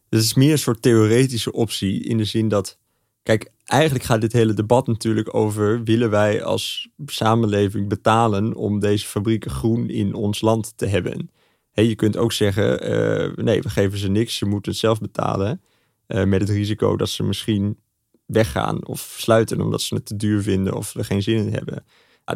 Het 0.09 0.24
is 0.24 0.33
meer 0.33 0.51
een 0.51 0.57
soort 0.57 0.81
theoretische 0.81 1.51
optie 1.51 2.03
in 2.03 2.17
de 2.17 2.24
zin 2.24 2.47
dat, 2.47 2.77
kijk, 3.25 3.51
eigenlijk 3.65 4.03
gaat 4.03 4.22
dit 4.22 4.34
hele 4.34 4.53
debat 4.53 4.88
natuurlijk 4.88 5.36
over 5.36 5.84
willen 5.84 6.10
wij 6.10 6.44
als 6.44 6.89
samenleving 7.05 7.89
betalen 7.89 8.53
om 8.53 8.79
deze 8.79 9.05
fabrieken 9.05 9.51
groen 9.51 9.89
in 9.89 10.13
ons 10.13 10.41
land 10.41 10.74
te 10.75 10.86
hebben. 10.86 11.29
Hey, 11.72 11.86
je 11.86 11.96
kunt 11.96 12.17
ook 12.17 12.32
zeggen, 12.32 12.91
uh, 12.91 13.36
nee, 13.46 13.62
we 13.62 13.70
geven 13.70 13.98
ze 13.98 14.08
niks, 14.08 14.36
ze 14.36 14.46
moeten 14.46 14.72
het 14.72 14.79
zelf 14.79 15.00
betalen. 15.00 15.62
Uh, 16.08 16.24
met 16.24 16.41
het 16.41 16.50
risico 16.50 16.98
dat 16.98 17.10
ze 17.10 17.24
misschien 17.24 17.77
weggaan 18.25 18.88
of 18.88 19.15
sluiten 19.17 19.62
omdat 19.62 19.82
ze 19.82 19.96
het 19.96 20.05
te 20.05 20.15
duur 20.15 20.41
vinden 20.41 20.74
of 20.74 20.96
er 20.96 21.05
geen 21.05 21.22
zin 21.22 21.38
in 21.38 21.53
hebben? 21.53 21.86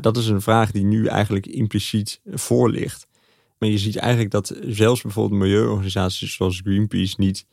dat 0.02 0.18
is 0.18 0.28
een 0.28 0.42
vraag 0.42 0.72
die 0.72 0.84
nu 0.84 1.06
eigenlijk 1.06 1.46
impliciet 1.46 2.22
voor 2.26 2.70
ligt. 2.70 3.08
Maar 3.58 3.70
je 3.70 3.78
ziet 3.78 3.96
eigenlijk 3.96 4.32
dat 4.32 4.56
zelfs 4.62 5.02
bijvoorbeeld 5.02 5.42
milieuorganisaties 5.42 6.34
zoals 6.34 6.62
Greenpeace 6.64 7.16
niet 7.18 7.46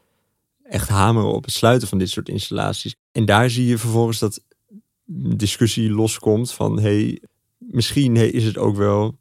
echt 0.69 0.89
hameren 0.89 1.33
op 1.33 1.45
het 1.45 1.55
sluiten 1.55 1.89
van 1.89 1.99
dit 1.99 2.11
soort 2.11 2.29
installaties. 2.29 2.95
En 3.13 3.25
daar 3.25 3.51
zie 3.51 3.67
je 3.67 3.79
vervolgens 3.79 4.19
dat 4.19 4.45
discussie 5.37 5.91
loskomt 5.91 6.53
van 6.53 6.81
hey, 6.81 7.23
misschien 7.59 8.17
is 8.17 8.45
het 8.45 8.59
ook 8.59 8.77
wel 8.77 9.19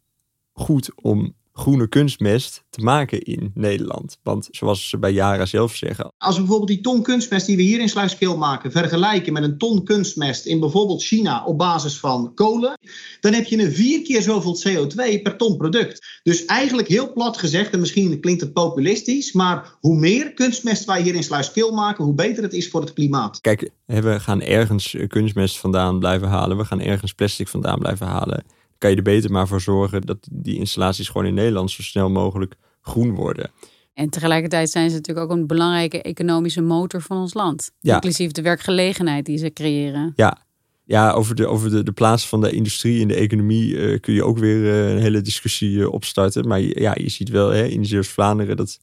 goed 0.54 0.92
om 1.02 1.36
groene 1.58 1.88
kunstmest 1.88 2.64
te 2.70 2.82
maken 2.82 3.22
in 3.22 3.52
Nederland. 3.54 4.18
Want 4.24 4.48
zoals 4.52 4.90
ze 4.90 4.98
bij 4.98 5.12
Jara 5.12 5.46
zelf 5.46 5.76
zeggen. 5.76 6.14
Als 6.18 6.36
we 6.36 6.42
bijvoorbeeld 6.42 6.70
die 6.70 6.82
ton 6.82 7.02
kunstmest 7.02 7.46
die 7.46 7.56
we 7.56 7.62
hier 7.62 7.80
in 7.80 7.90
Sluiskeel 7.90 8.38
maken 8.38 8.72
vergelijken 8.72 9.34
met 9.34 9.44
een 9.44 9.58
ton 9.58 9.84
kunstmest 9.84 10.46
in 10.46 10.60
bijvoorbeeld 10.60 11.04
China 11.04 11.46
op 11.46 11.58
basis 11.58 12.00
van 12.00 12.34
kolen, 12.34 12.78
dan 13.20 13.34
heb 13.34 13.46
je 13.46 13.58
een 13.58 13.72
vier 13.72 14.02
keer 14.02 14.22
zoveel 14.22 14.58
CO2 14.68 15.22
per 15.22 15.38
ton 15.38 15.58
product. 15.58 16.20
Dus 16.24 16.46
eigenlijk 16.46 16.88
heel 16.88 17.14
plat 17.14 17.38
gezegd, 17.38 17.74
en 17.74 17.80
misschien 17.80 18.20
klinkt 18.20 18.42
het 18.42 18.54
populistisch, 18.54 19.34
maar 19.34 19.76
hoe 19.80 19.96
meer 19.96 20.34
kunstmest 20.34 20.86
wij 20.86 21.02
hier 21.02 21.16
in 21.16 21.24
Sluiskeel 21.24 21.72
maken, 21.72 22.04
hoe 22.04 22.14
beter 22.14 22.44
het 22.44 22.54
is 22.54 22.70
voor 22.70 22.82
het 22.82 22.94
klimaat. 22.94 23.42
Kijk, 23.42 23.70
we 23.86 24.20
gaan 24.20 24.42
ergens 24.42 24.96
kunstmest 25.08 25.58
vandaan 25.58 26.00
blijven 26.00 26.28
halen, 26.28 26.58
we 26.58 26.66
gaan 26.66 26.82
ergens 26.82 27.14
plastic 27.14 27.48
vandaan 27.48 27.80
blijven 27.80 28.08
halen 28.08 28.44
kan 28.78 28.90
je 28.90 28.96
er 28.96 29.02
beter 29.02 29.32
maar 29.32 29.48
voor 29.48 29.62
zorgen 29.62 30.02
dat 30.02 30.28
die 30.32 30.58
installaties 30.58 31.08
gewoon 31.08 31.28
in 31.28 31.34
Nederland 31.34 31.72
zo 31.72 31.82
snel 31.82 32.10
mogelijk 32.10 32.56
groen 32.82 33.16
worden. 33.16 33.52
En 33.96 34.10
tegelijkertijd 34.10 34.70
zijn 34.70 34.90
ze 34.90 34.96
natuurlijk 34.96 35.32
ook 35.32 35.38
een 35.38 35.48
belangrijke 35.48 36.02
economische 36.02 36.62
motor 36.62 37.02
van 37.02 37.18
ons 37.18 37.34
land. 37.34 37.72
Ja. 37.80 37.94
Inclusief 37.94 38.32
de 38.32 38.42
werkgelegenheid 38.42 39.26
die 39.26 39.38
ze 39.38 39.54
creëren. 39.54 40.14
Ja, 40.16 40.38
ja 40.84 41.12
over, 41.12 41.36
de, 41.36 41.48
over 41.48 41.70
de, 41.70 41.84
de 41.84 41.92
plaats 41.92 42.28
van 42.28 42.42
de 42.42 42.52
industrie 42.52 43.00
in 43.00 43.08
de 43.08 43.16
economie 43.16 43.74
uh, 43.74 44.00
kun 44.00 44.14
je 44.14 44.24
ook 44.24 44.38
weer 44.38 44.58
uh, 44.58 44.92
een 44.92 45.02
hele 45.02 45.22
discussie 45.22 45.72
uh, 45.72 45.92
opstarten. 45.92 46.48
Maar 46.48 46.60
ja, 46.62 46.96
je 46.96 47.10
ziet 47.10 47.30
wel 47.30 47.50
hè, 47.50 47.66
in 47.66 47.86
Zeeuws-Vlaanderen, 47.86 48.58
dat, 48.58 48.80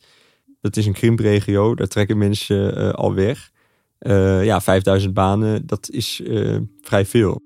dat 0.60 0.76
is 0.76 0.86
een 0.86 0.92
krimpregio. 0.92 1.74
Daar 1.74 1.86
trekken 1.86 2.18
mensen 2.18 2.94
al 2.94 3.14
weg. 3.14 3.50
ja, 4.44 4.60
5000 4.60 5.14
banen, 5.14 5.66
dat 5.66 5.88
is 5.90 6.20
vrij 6.80 7.06
veel. 7.06 7.40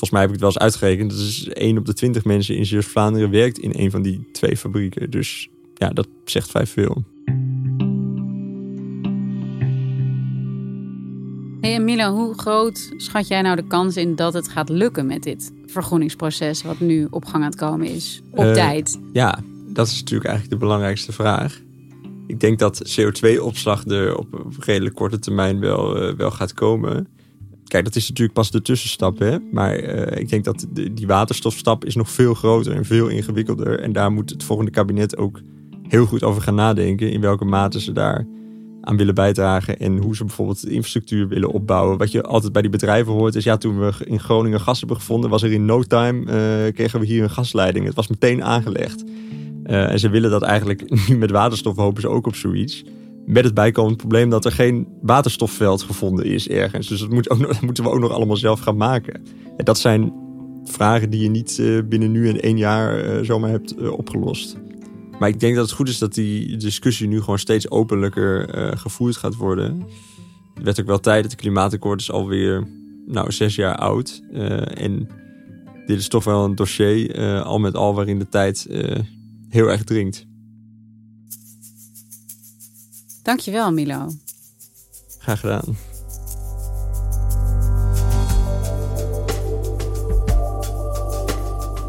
Volgens 0.00 0.20
mij 0.20 0.20
heb 0.20 0.36
ik 0.36 0.42
het 0.44 0.54
wel 0.54 0.64
eens 0.64 0.74
uitgerekend. 0.74 1.10
Dat 1.10 1.20
is 1.20 1.48
1 1.48 1.78
op 1.78 1.86
de 1.86 1.92
20 1.92 2.24
mensen 2.24 2.56
in 2.56 2.66
Zeeuws-Vlaanderen 2.66 3.30
werkt 3.30 3.58
in 3.58 3.72
een 3.76 3.90
van 3.90 4.02
die 4.02 4.28
twee 4.32 4.56
fabrieken. 4.56 5.10
Dus 5.10 5.48
ja, 5.74 5.88
dat 5.88 6.08
zegt 6.24 6.50
vrij 6.50 6.66
veel. 6.66 7.04
Hey 11.60 11.80
Milo, 11.80 12.12
hoe 12.12 12.38
groot 12.38 12.92
schat 12.96 13.28
jij 13.28 13.42
nou 13.42 13.56
de 13.56 13.66
kans 13.66 13.96
in 13.96 14.14
dat 14.14 14.32
het 14.32 14.48
gaat 14.48 14.68
lukken 14.68 15.06
met 15.06 15.22
dit 15.22 15.52
vergroeningsproces 15.66 16.62
wat 16.62 16.80
nu 16.80 17.06
op 17.10 17.24
gang 17.24 17.44
aan 17.44 17.50
het 17.50 17.58
komen 17.58 17.86
is? 17.86 18.22
Op 18.30 18.44
uh, 18.44 18.52
tijd? 18.52 19.00
Ja, 19.12 19.38
dat 19.68 19.86
is 19.86 19.98
natuurlijk 19.98 20.28
eigenlijk 20.28 20.60
de 20.60 20.66
belangrijkste 20.66 21.12
vraag. 21.12 21.60
Ik 22.26 22.40
denk 22.40 22.58
dat 22.58 23.00
CO2-opslag 23.00 23.84
er 23.84 24.16
op 24.16 24.28
redelijk 24.58 24.94
korte 24.94 25.18
termijn 25.18 25.60
wel, 25.60 26.08
uh, 26.08 26.14
wel 26.14 26.30
gaat 26.30 26.54
komen. 26.54 27.08
Kijk, 27.70 27.84
dat 27.84 27.96
is 27.96 28.08
natuurlijk 28.08 28.36
pas 28.36 28.50
de 28.50 28.62
tussenstap. 28.62 29.18
Hè? 29.18 29.36
Maar 29.52 29.82
uh, 29.82 30.20
ik 30.20 30.28
denk 30.28 30.44
dat 30.44 30.66
die 30.92 31.06
waterstofstap 31.06 31.84
is 31.84 31.94
nog 31.94 32.10
veel 32.10 32.34
groter 32.34 32.74
en 32.74 32.84
veel 32.84 33.08
ingewikkelder. 33.08 33.80
En 33.80 33.92
daar 33.92 34.12
moet 34.12 34.30
het 34.30 34.44
volgende 34.44 34.70
kabinet 34.70 35.16
ook 35.16 35.40
heel 35.88 36.06
goed 36.06 36.22
over 36.22 36.42
gaan 36.42 36.54
nadenken. 36.54 37.12
In 37.12 37.20
welke 37.20 37.44
mate 37.44 37.80
ze 37.80 37.92
daar 37.92 38.26
aan 38.80 38.96
willen 38.96 39.14
bijdragen. 39.14 39.78
En 39.78 39.96
hoe 39.96 40.16
ze 40.16 40.24
bijvoorbeeld 40.24 40.62
de 40.62 40.70
infrastructuur 40.70 41.28
willen 41.28 41.50
opbouwen. 41.50 41.98
Wat 41.98 42.12
je 42.12 42.22
altijd 42.22 42.52
bij 42.52 42.62
die 42.62 42.70
bedrijven 42.70 43.12
hoort 43.12 43.34
is... 43.34 43.44
ja, 43.44 43.56
toen 43.56 43.78
we 43.78 43.92
in 44.04 44.20
Groningen 44.20 44.60
gas 44.60 44.78
hebben 44.78 44.96
gevonden... 44.96 45.30
was 45.30 45.42
er 45.42 45.52
in 45.52 45.64
no 45.64 45.82
time, 45.82 46.20
uh, 46.20 46.74
kregen 46.74 47.00
we 47.00 47.06
hier 47.06 47.22
een 47.22 47.30
gasleiding. 47.30 47.86
Het 47.86 47.94
was 47.94 48.08
meteen 48.08 48.44
aangelegd. 48.44 49.04
Uh, 49.66 49.90
en 49.90 49.98
ze 49.98 50.08
willen 50.08 50.30
dat 50.30 50.42
eigenlijk 50.42 50.90
nu 51.08 51.16
met 51.16 51.30
waterstof 51.30 51.76
hopen 51.76 52.00
ze 52.00 52.08
ook 52.08 52.26
op 52.26 52.34
zoiets. 52.34 52.84
Met 53.30 53.44
het 53.44 53.54
bijkomend 53.54 53.96
probleem 53.96 54.30
dat 54.30 54.44
er 54.44 54.52
geen 54.52 54.88
waterstofveld 55.02 55.82
gevonden 55.82 56.24
is 56.24 56.48
ergens. 56.48 56.88
Dus 56.88 57.00
dat, 57.00 57.30
ook 57.30 57.38
nog, 57.38 57.60
moeten 57.66 57.84
we 57.84 57.90
ook 57.90 58.00
nog 58.00 58.10
allemaal 58.10 58.36
zelf 58.36 58.60
gaan 58.60 58.76
maken. 58.76 59.22
En 59.56 59.64
dat 59.64 59.78
zijn 59.78 60.12
vragen 60.64 61.10
die 61.10 61.22
je 61.22 61.30
niet 61.30 61.58
uh, 61.58 61.82
binnen 61.84 62.10
nu 62.10 62.28
en 62.28 62.40
één 62.40 62.58
jaar 62.58 63.04
uh, 63.04 63.24
zomaar 63.24 63.50
hebt 63.50 63.78
uh, 63.78 63.92
opgelost. 63.92 64.56
Maar 65.18 65.28
ik 65.28 65.40
denk 65.40 65.54
dat 65.54 65.64
het 65.64 65.74
goed 65.74 65.88
is 65.88 65.98
dat 65.98 66.14
die 66.14 66.56
discussie 66.56 67.08
nu 67.08 67.20
gewoon 67.20 67.38
steeds 67.38 67.70
openlijker 67.70 68.48
gevoerd 68.78 69.16
gaat 69.16 69.34
worden. 69.34 69.86
Het 70.54 70.64
werd 70.64 70.80
ook 70.80 70.86
wel 70.86 71.00
tijd, 71.00 71.24
het 71.24 71.34
klimaatakkoord 71.34 72.00
is 72.00 72.10
alweer 72.10 72.68
nou, 73.06 73.32
zes 73.32 73.54
jaar 73.54 73.76
oud. 73.76 74.22
en 74.74 75.08
dit 75.86 75.98
is 75.98 76.08
toch 76.08 76.24
wel 76.24 76.44
een 76.44 76.54
dossier, 76.54 77.42
al 77.42 77.58
met 77.58 77.74
al, 77.74 77.94
waarin 77.94 78.18
de 78.18 78.28
tijd 78.28 78.66
heel 79.48 79.70
erg 79.70 79.84
dringt. 79.84 80.26
Dankjewel, 83.22 83.72
Milo. 83.72 84.08
Graag 85.18 85.40
gedaan. 85.40 85.76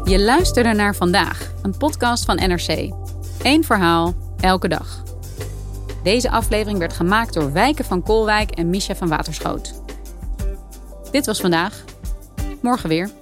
Je 0.04 0.20
luisterde 0.20 0.72
naar 0.72 0.94
vandaag, 0.94 1.52
een 1.62 1.76
podcast 1.76 2.24
van 2.24 2.36
NRC. 2.36 2.92
Eén 3.42 3.64
verhaal, 3.64 4.14
elke 4.40 4.68
dag. 4.68 5.02
Deze 6.02 6.30
aflevering 6.30 6.78
werd 6.78 6.92
gemaakt 6.92 7.34
door 7.34 7.52
Wijken 7.52 7.84
van 7.84 8.02
Kolwijk 8.02 8.50
en 8.50 8.70
Misha 8.70 8.94
van 8.94 9.08
Waterschoot. 9.08 9.82
Dit 11.10 11.26
was 11.26 11.40
vandaag. 11.40 11.84
Morgen 12.62 12.88
weer. 12.88 13.21